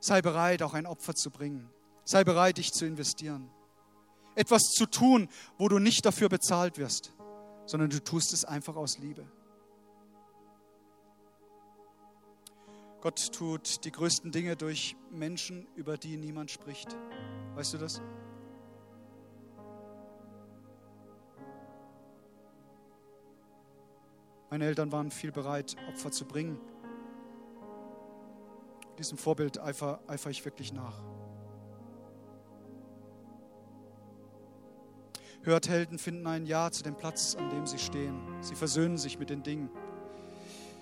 sei 0.00 0.22
bereit, 0.22 0.62
auch 0.62 0.74
ein 0.74 0.86
Opfer 0.86 1.14
zu 1.14 1.30
bringen. 1.30 1.68
Sei 2.04 2.24
bereit, 2.24 2.58
dich 2.58 2.72
zu 2.72 2.86
investieren. 2.86 3.50
Etwas 4.34 4.70
zu 4.70 4.86
tun, 4.86 5.28
wo 5.58 5.68
du 5.68 5.78
nicht 5.78 6.06
dafür 6.06 6.28
bezahlt 6.28 6.78
wirst, 6.78 7.12
sondern 7.66 7.90
du 7.90 8.02
tust 8.02 8.32
es 8.32 8.44
einfach 8.44 8.76
aus 8.76 8.98
Liebe. 8.98 9.26
Gott 13.00 13.32
tut 13.32 13.84
die 13.84 13.92
größten 13.92 14.32
Dinge 14.32 14.56
durch 14.56 14.96
Menschen, 15.10 15.66
über 15.76 15.96
die 15.96 16.16
niemand 16.16 16.50
spricht. 16.50 16.96
Weißt 17.54 17.74
du 17.74 17.78
das? 17.78 18.02
Meine 24.50 24.64
Eltern 24.64 24.92
waren 24.92 25.10
viel 25.10 25.30
bereit, 25.30 25.76
Opfer 25.88 26.10
zu 26.10 26.24
bringen. 26.24 26.58
Diesem 28.98 29.18
Vorbild 29.18 29.60
eifere 29.60 30.00
eifer 30.08 30.30
ich 30.30 30.44
wirklich 30.44 30.72
nach. 30.72 31.02
Hört, 35.42 35.68
Helden 35.68 35.98
finden 35.98 36.26
ein 36.26 36.46
Ja 36.46 36.70
zu 36.70 36.82
dem 36.82 36.96
Platz, 36.96 37.36
an 37.36 37.48
dem 37.50 37.66
sie 37.66 37.78
stehen. 37.78 38.20
Sie 38.40 38.54
versöhnen 38.54 38.98
sich 38.98 39.18
mit 39.18 39.30
den 39.30 39.42
Dingen. 39.42 39.70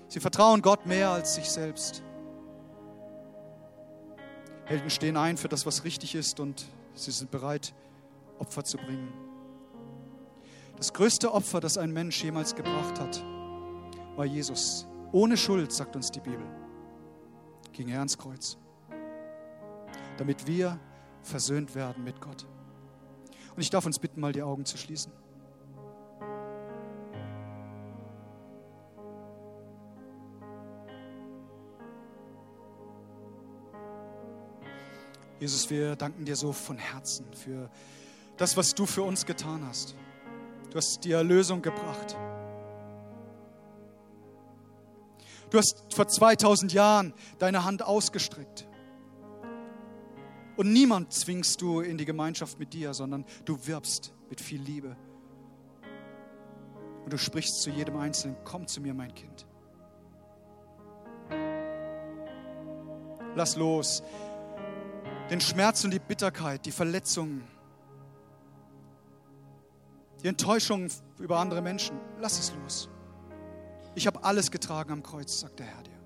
Sie 0.09 0.21
vertrauen 0.21 0.63
Gott 0.63 0.87
mehr 0.87 1.11
als 1.11 1.35
sich 1.35 1.51
selbst. 1.51 2.03
Helden 4.65 4.91
stehen 4.91 5.17
ein 5.17 5.37
für 5.37 5.49
das, 5.49 5.67
was 5.67 5.85
richtig 5.85 6.15
ist 6.15 6.41
und 6.41 6.67
sie 6.95 7.11
sind 7.11 7.31
bereit, 7.31 7.75
Opfer 8.39 8.65
zu 8.65 8.79
bringen. 8.79 9.13
Das 10.77 10.93
größte 10.93 11.33
Opfer, 11.33 11.61
das 11.61 11.79
ein 11.79 11.93
Mensch 11.93 12.23
jemals 12.23 12.55
gebracht 12.55 12.99
hat, 13.01 13.25
war 14.17 14.25
Jesus. 14.25 14.87
Ohne 15.13 15.37
Schuld, 15.37 15.73
sagt 15.73 15.95
uns 15.95 16.11
die 16.11 16.21
Bibel, 16.21 16.47
ging 17.73 17.89
er 17.89 17.99
ans 17.99 18.19
Kreuz, 18.19 18.57
damit 20.17 20.47
wir 20.47 20.79
versöhnt 21.23 21.75
werden 21.75 22.05
mit 22.05 22.21
Gott. 22.21 22.47
Und 23.55 23.63
ich 23.63 23.71
darf 23.71 23.87
uns 23.87 23.99
bitten, 23.99 24.21
mal 24.21 24.33
die 24.33 24.43
Augen 24.43 24.65
zu 24.65 24.77
schließen. 24.77 25.13
Jesus, 35.39 35.69
wir 35.69 35.97
danken 35.97 36.25
dir 36.25 36.35
so 36.35 36.53
von 36.53 36.79
Herzen 36.79 37.27
für 37.35 37.71
das, 38.37 38.57
was 38.57 38.75
du 38.75 38.87
für 38.87 39.03
uns 39.03 39.27
getan 39.27 39.65
hast. 39.67 39.95
Du 40.71 40.79
hast 40.79 41.05
die 41.05 41.13
Erlösung 41.13 41.63
gebracht. 41.63 42.17
Du 45.57 45.61
hast 45.61 45.87
vor 45.95 46.07
2000 46.07 46.75
Jahren 46.75 47.15
deine 47.39 47.65
Hand 47.65 47.83
ausgestreckt. 47.83 48.69
Und 50.59 50.71
niemand 50.71 51.15
zwingst 51.15 51.63
du 51.63 51.81
in 51.81 51.97
die 51.97 52.05
Gemeinschaft 52.05 52.59
mit 52.59 52.75
dir, 52.75 52.93
sondern 52.93 53.25
du 53.47 53.67
wirbst 53.67 54.13
mit 54.29 54.43
viel 54.43 54.61
Liebe. 54.61 54.99
Und 57.05 57.11
du 57.11 57.17
sprichst 57.17 57.63
zu 57.63 57.71
jedem 57.71 57.97
Einzelnen, 57.97 58.37
komm 58.45 58.67
zu 58.67 58.83
mir, 58.83 58.93
mein 58.93 59.15
Kind. 59.15 59.47
Lass 63.35 63.57
los 63.57 64.03
den 65.31 65.41
Schmerz 65.41 65.83
und 65.85 65.91
die 65.91 66.01
Bitterkeit, 66.01 66.67
die 66.67 66.71
Verletzungen, 66.71 67.43
die 70.23 70.29
Enttäuschung 70.29 70.89
über 71.19 71.39
andere 71.39 71.63
Menschen. 71.63 71.99
Lass 72.21 72.39
es 72.39 72.53
los. 72.63 72.91
Ich 73.97 74.07
habe 74.07 74.23
alles 74.23 74.51
getragen 74.51 74.93
am 74.93 75.03
Kreuz, 75.03 75.41
sagt 75.41 75.59
der 75.59 75.67
Herr 75.67 75.83
dir. 75.83 75.97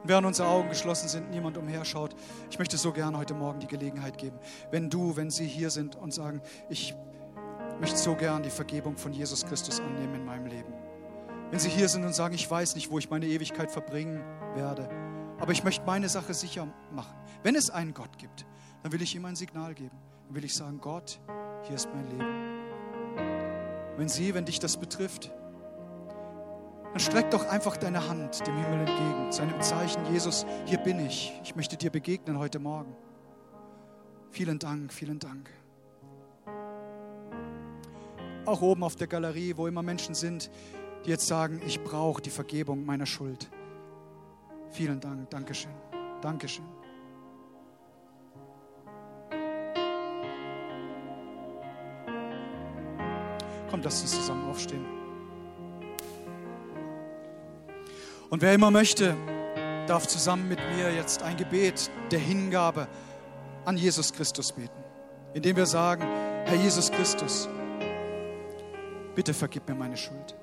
Und 0.00 0.08
während 0.08 0.28
unsere 0.28 0.48
Augen 0.48 0.68
geschlossen 0.68 1.08
sind, 1.08 1.30
niemand 1.30 1.58
umherschaut, 1.58 2.14
ich 2.48 2.56
möchte 2.60 2.78
so 2.78 2.92
gerne 2.92 3.18
heute 3.18 3.34
Morgen 3.34 3.58
die 3.58 3.66
Gelegenheit 3.66 4.16
geben, 4.16 4.38
wenn 4.70 4.90
du, 4.90 5.16
wenn 5.16 5.28
sie 5.28 5.44
hier 5.44 5.70
sind 5.70 5.96
und 5.96 6.14
sagen, 6.14 6.40
ich 6.70 6.94
möchte 7.80 7.96
so 7.96 8.14
gern 8.14 8.44
die 8.44 8.50
Vergebung 8.50 8.96
von 8.96 9.12
Jesus 9.12 9.44
Christus 9.44 9.80
annehmen 9.80 10.14
in 10.14 10.24
meinem 10.24 10.46
Leben. 10.46 10.72
Wenn 11.50 11.58
sie 11.58 11.68
hier 11.68 11.88
sind 11.88 12.04
und 12.04 12.14
sagen, 12.14 12.36
ich 12.36 12.48
weiß 12.48 12.76
nicht, 12.76 12.92
wo 12.92 12.98
ich 13.00 13.10
meine 13.10 13.26
Ewigkeit 13.26 13.72
verbringen 13.72 14.22
werde, 14.54 14.88
aber 15.40 15.50
ich 15.50 15.64
möchte 15.64 15.84
meine 15.84 16.08
Sache 16.08 16.32
sicher 16.32 16.68
machen. 16.92 17.16
Wenn 17.42 17.56
es 17.56 17.70
einen 17.70 17.92
Gott 17.92 18.18
gibt, 18.18 18.46
dann 18.84 18.92
will 18.92 19.02
ich 19.02 19.16
ihm 19.16 19.24
ein 19.24 19.34
Signal 19.34 19.74
geben. 19.74 19.98
Dann 20.26 20.36
will 20.36 20.44
ich 20.44 20.54
sagen, 20.54 20.78
Gott, 20.80 21.18
hier 21.64 21.74
ist 21.74 21.88
mein 21.92 22.08
Leben. 22.10 22.47
Wenn 23.98 24.08
sie, 24.08 24.32
wenn 24.32 24.44
dich 24.44 24.60
das 24.60 24.76
betrifft, 24.76 25.32
dann 26.92 27.00
streck 27.00 27.32
doch 27.32 27.48
einfach 27.48 27.76
deine 27.76 28.08
Hand 28.08 28.46
dem 28.46 28.56
Himmel 28.56 28.88
entgegen, 28.88 29.32
zu 29.32 29.42
einem 29.42 29.60
Zeichen, 29.60 30.06
Jesus, 30.12 30.46
hier 30.66 30.78
bin 30.78 31.04
ich. 31.04 31.32
Ich 31.42 31.56
möchte 31.56 31.76
dir 31.76 31.90
begegnen 31.90 32.38
heute 32.38 32.60
Morgen. 32.60 32.94
Vielen 34.30 34.60
Dank, 34.60 34.92
vielen 34.92 35.18
Dank. 35.18 35.50
Auch 38.46 38.62
oben 38.62 38.84
auf 38.84 38.94
der 38.94 39.08
Galerie, 39.08 39.54
wo 39.56 39.66
immer 39.66 39.82
Menschen 39.82 40.14
sind, 40.14 40.48
die 41.04 41.10
jetzt 41.10 41.26
sagen, 41.26 41.60
ich 41.66 41.82
brauche 41.82 42.22
die 42.22 42.30
Vergebung 42.30 42.86
meiner 42.86 43.04
Schuld. 43.04 43.50
Vielen 44.70 45.00
Dank, 45.00 45.28
Dankeschön, 45.30 45.74
Dankeschön. 46.22 46.77
Komm, 53.70 53.82
lass 53.82 54.02
uns 54.02 54.12
zusammen 54.12 54.48
aufstehen. 54.48 54.84
Und 58.30 58.42
wer 58.42 58.54
immer 58.54 58.70
möchte, 58.70 59.16
darf 59.86 60.06
zusammen 60.06 60.48
mit 60.48 60.58
mir 60.74 60.92
jetzt 60.94 61.22
ein 61.22 61.36
Gebet 61.36 61.90
der 62.10 62.18
Hingabe 62.18 62.88
an 63.64 63.76
Jesus 63.76 64.12
Christus 64.12 64.52
beten, 64.52 64.84
indem 65.34 65.56
wir 65.56 65.66
sagen, 65.66 66.02
Herr 66.44 66.56
Jesus 66.56 66.90
Christus, 66.90 67.48
bitte 69.14 69.32
vergib 69.32 69.68
mir 69.68 69.74
meine 69.74 69.96
Schuld. 69.96 70.36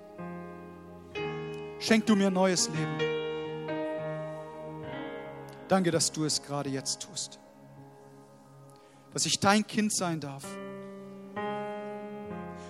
Schenk 1.79 2.05
du 2.07 2.15
mir 2.15 2.31
neues 2.31 2.69
Leben. 2.69 2.97
Danke, 5.67 5.91
dass 5.91 6.11
du 6.11 6.25
es 6.25 6.41
gerade 6.41 6.69
jetzt 6.69 7.01
tust. 7.01 7.39
Dass 9.13 9.25
ich 9.25 9.39
dein 9.39 9.65
Kind 9.65 9.93
sein 9.93 10.19
darf. 10.19 10.43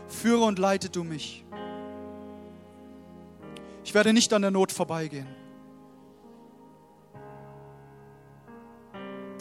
Führe 0.07 0.43
und 0.45 0.59
leite 0.59 0.89
du 0.89 1.03
mich. 1.03 1.45
Ich 3.83 3.93
werde 3.93 4.13
nicht 4.13 4.33
an 4.33 4.41
der 4.41 4.51
Not 4.51 4.71
vorbeigehen. 4.71 5.27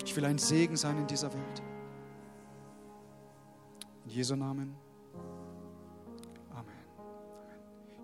Ich 0.04 0.14
will 0.14 0.24
ein 0.24 0.38
Segen 0.38 0.76
sein 0.76 0.98
in 0.98 1.06
dieser 1.06 1.32
Welt. 1.32 1.62
In 4.04 4.10
Jesu 4.10 4.36
Namen. 4.36 4.76
Amen. 6.50 6.68
Amen. 6.68 6.74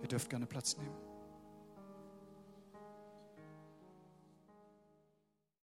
Ihr 0.02 0.08
dürft 0.08 0.28
gerne 0.28 0.46
Platz 0.46 0.76
nehmen. 0.76 1.09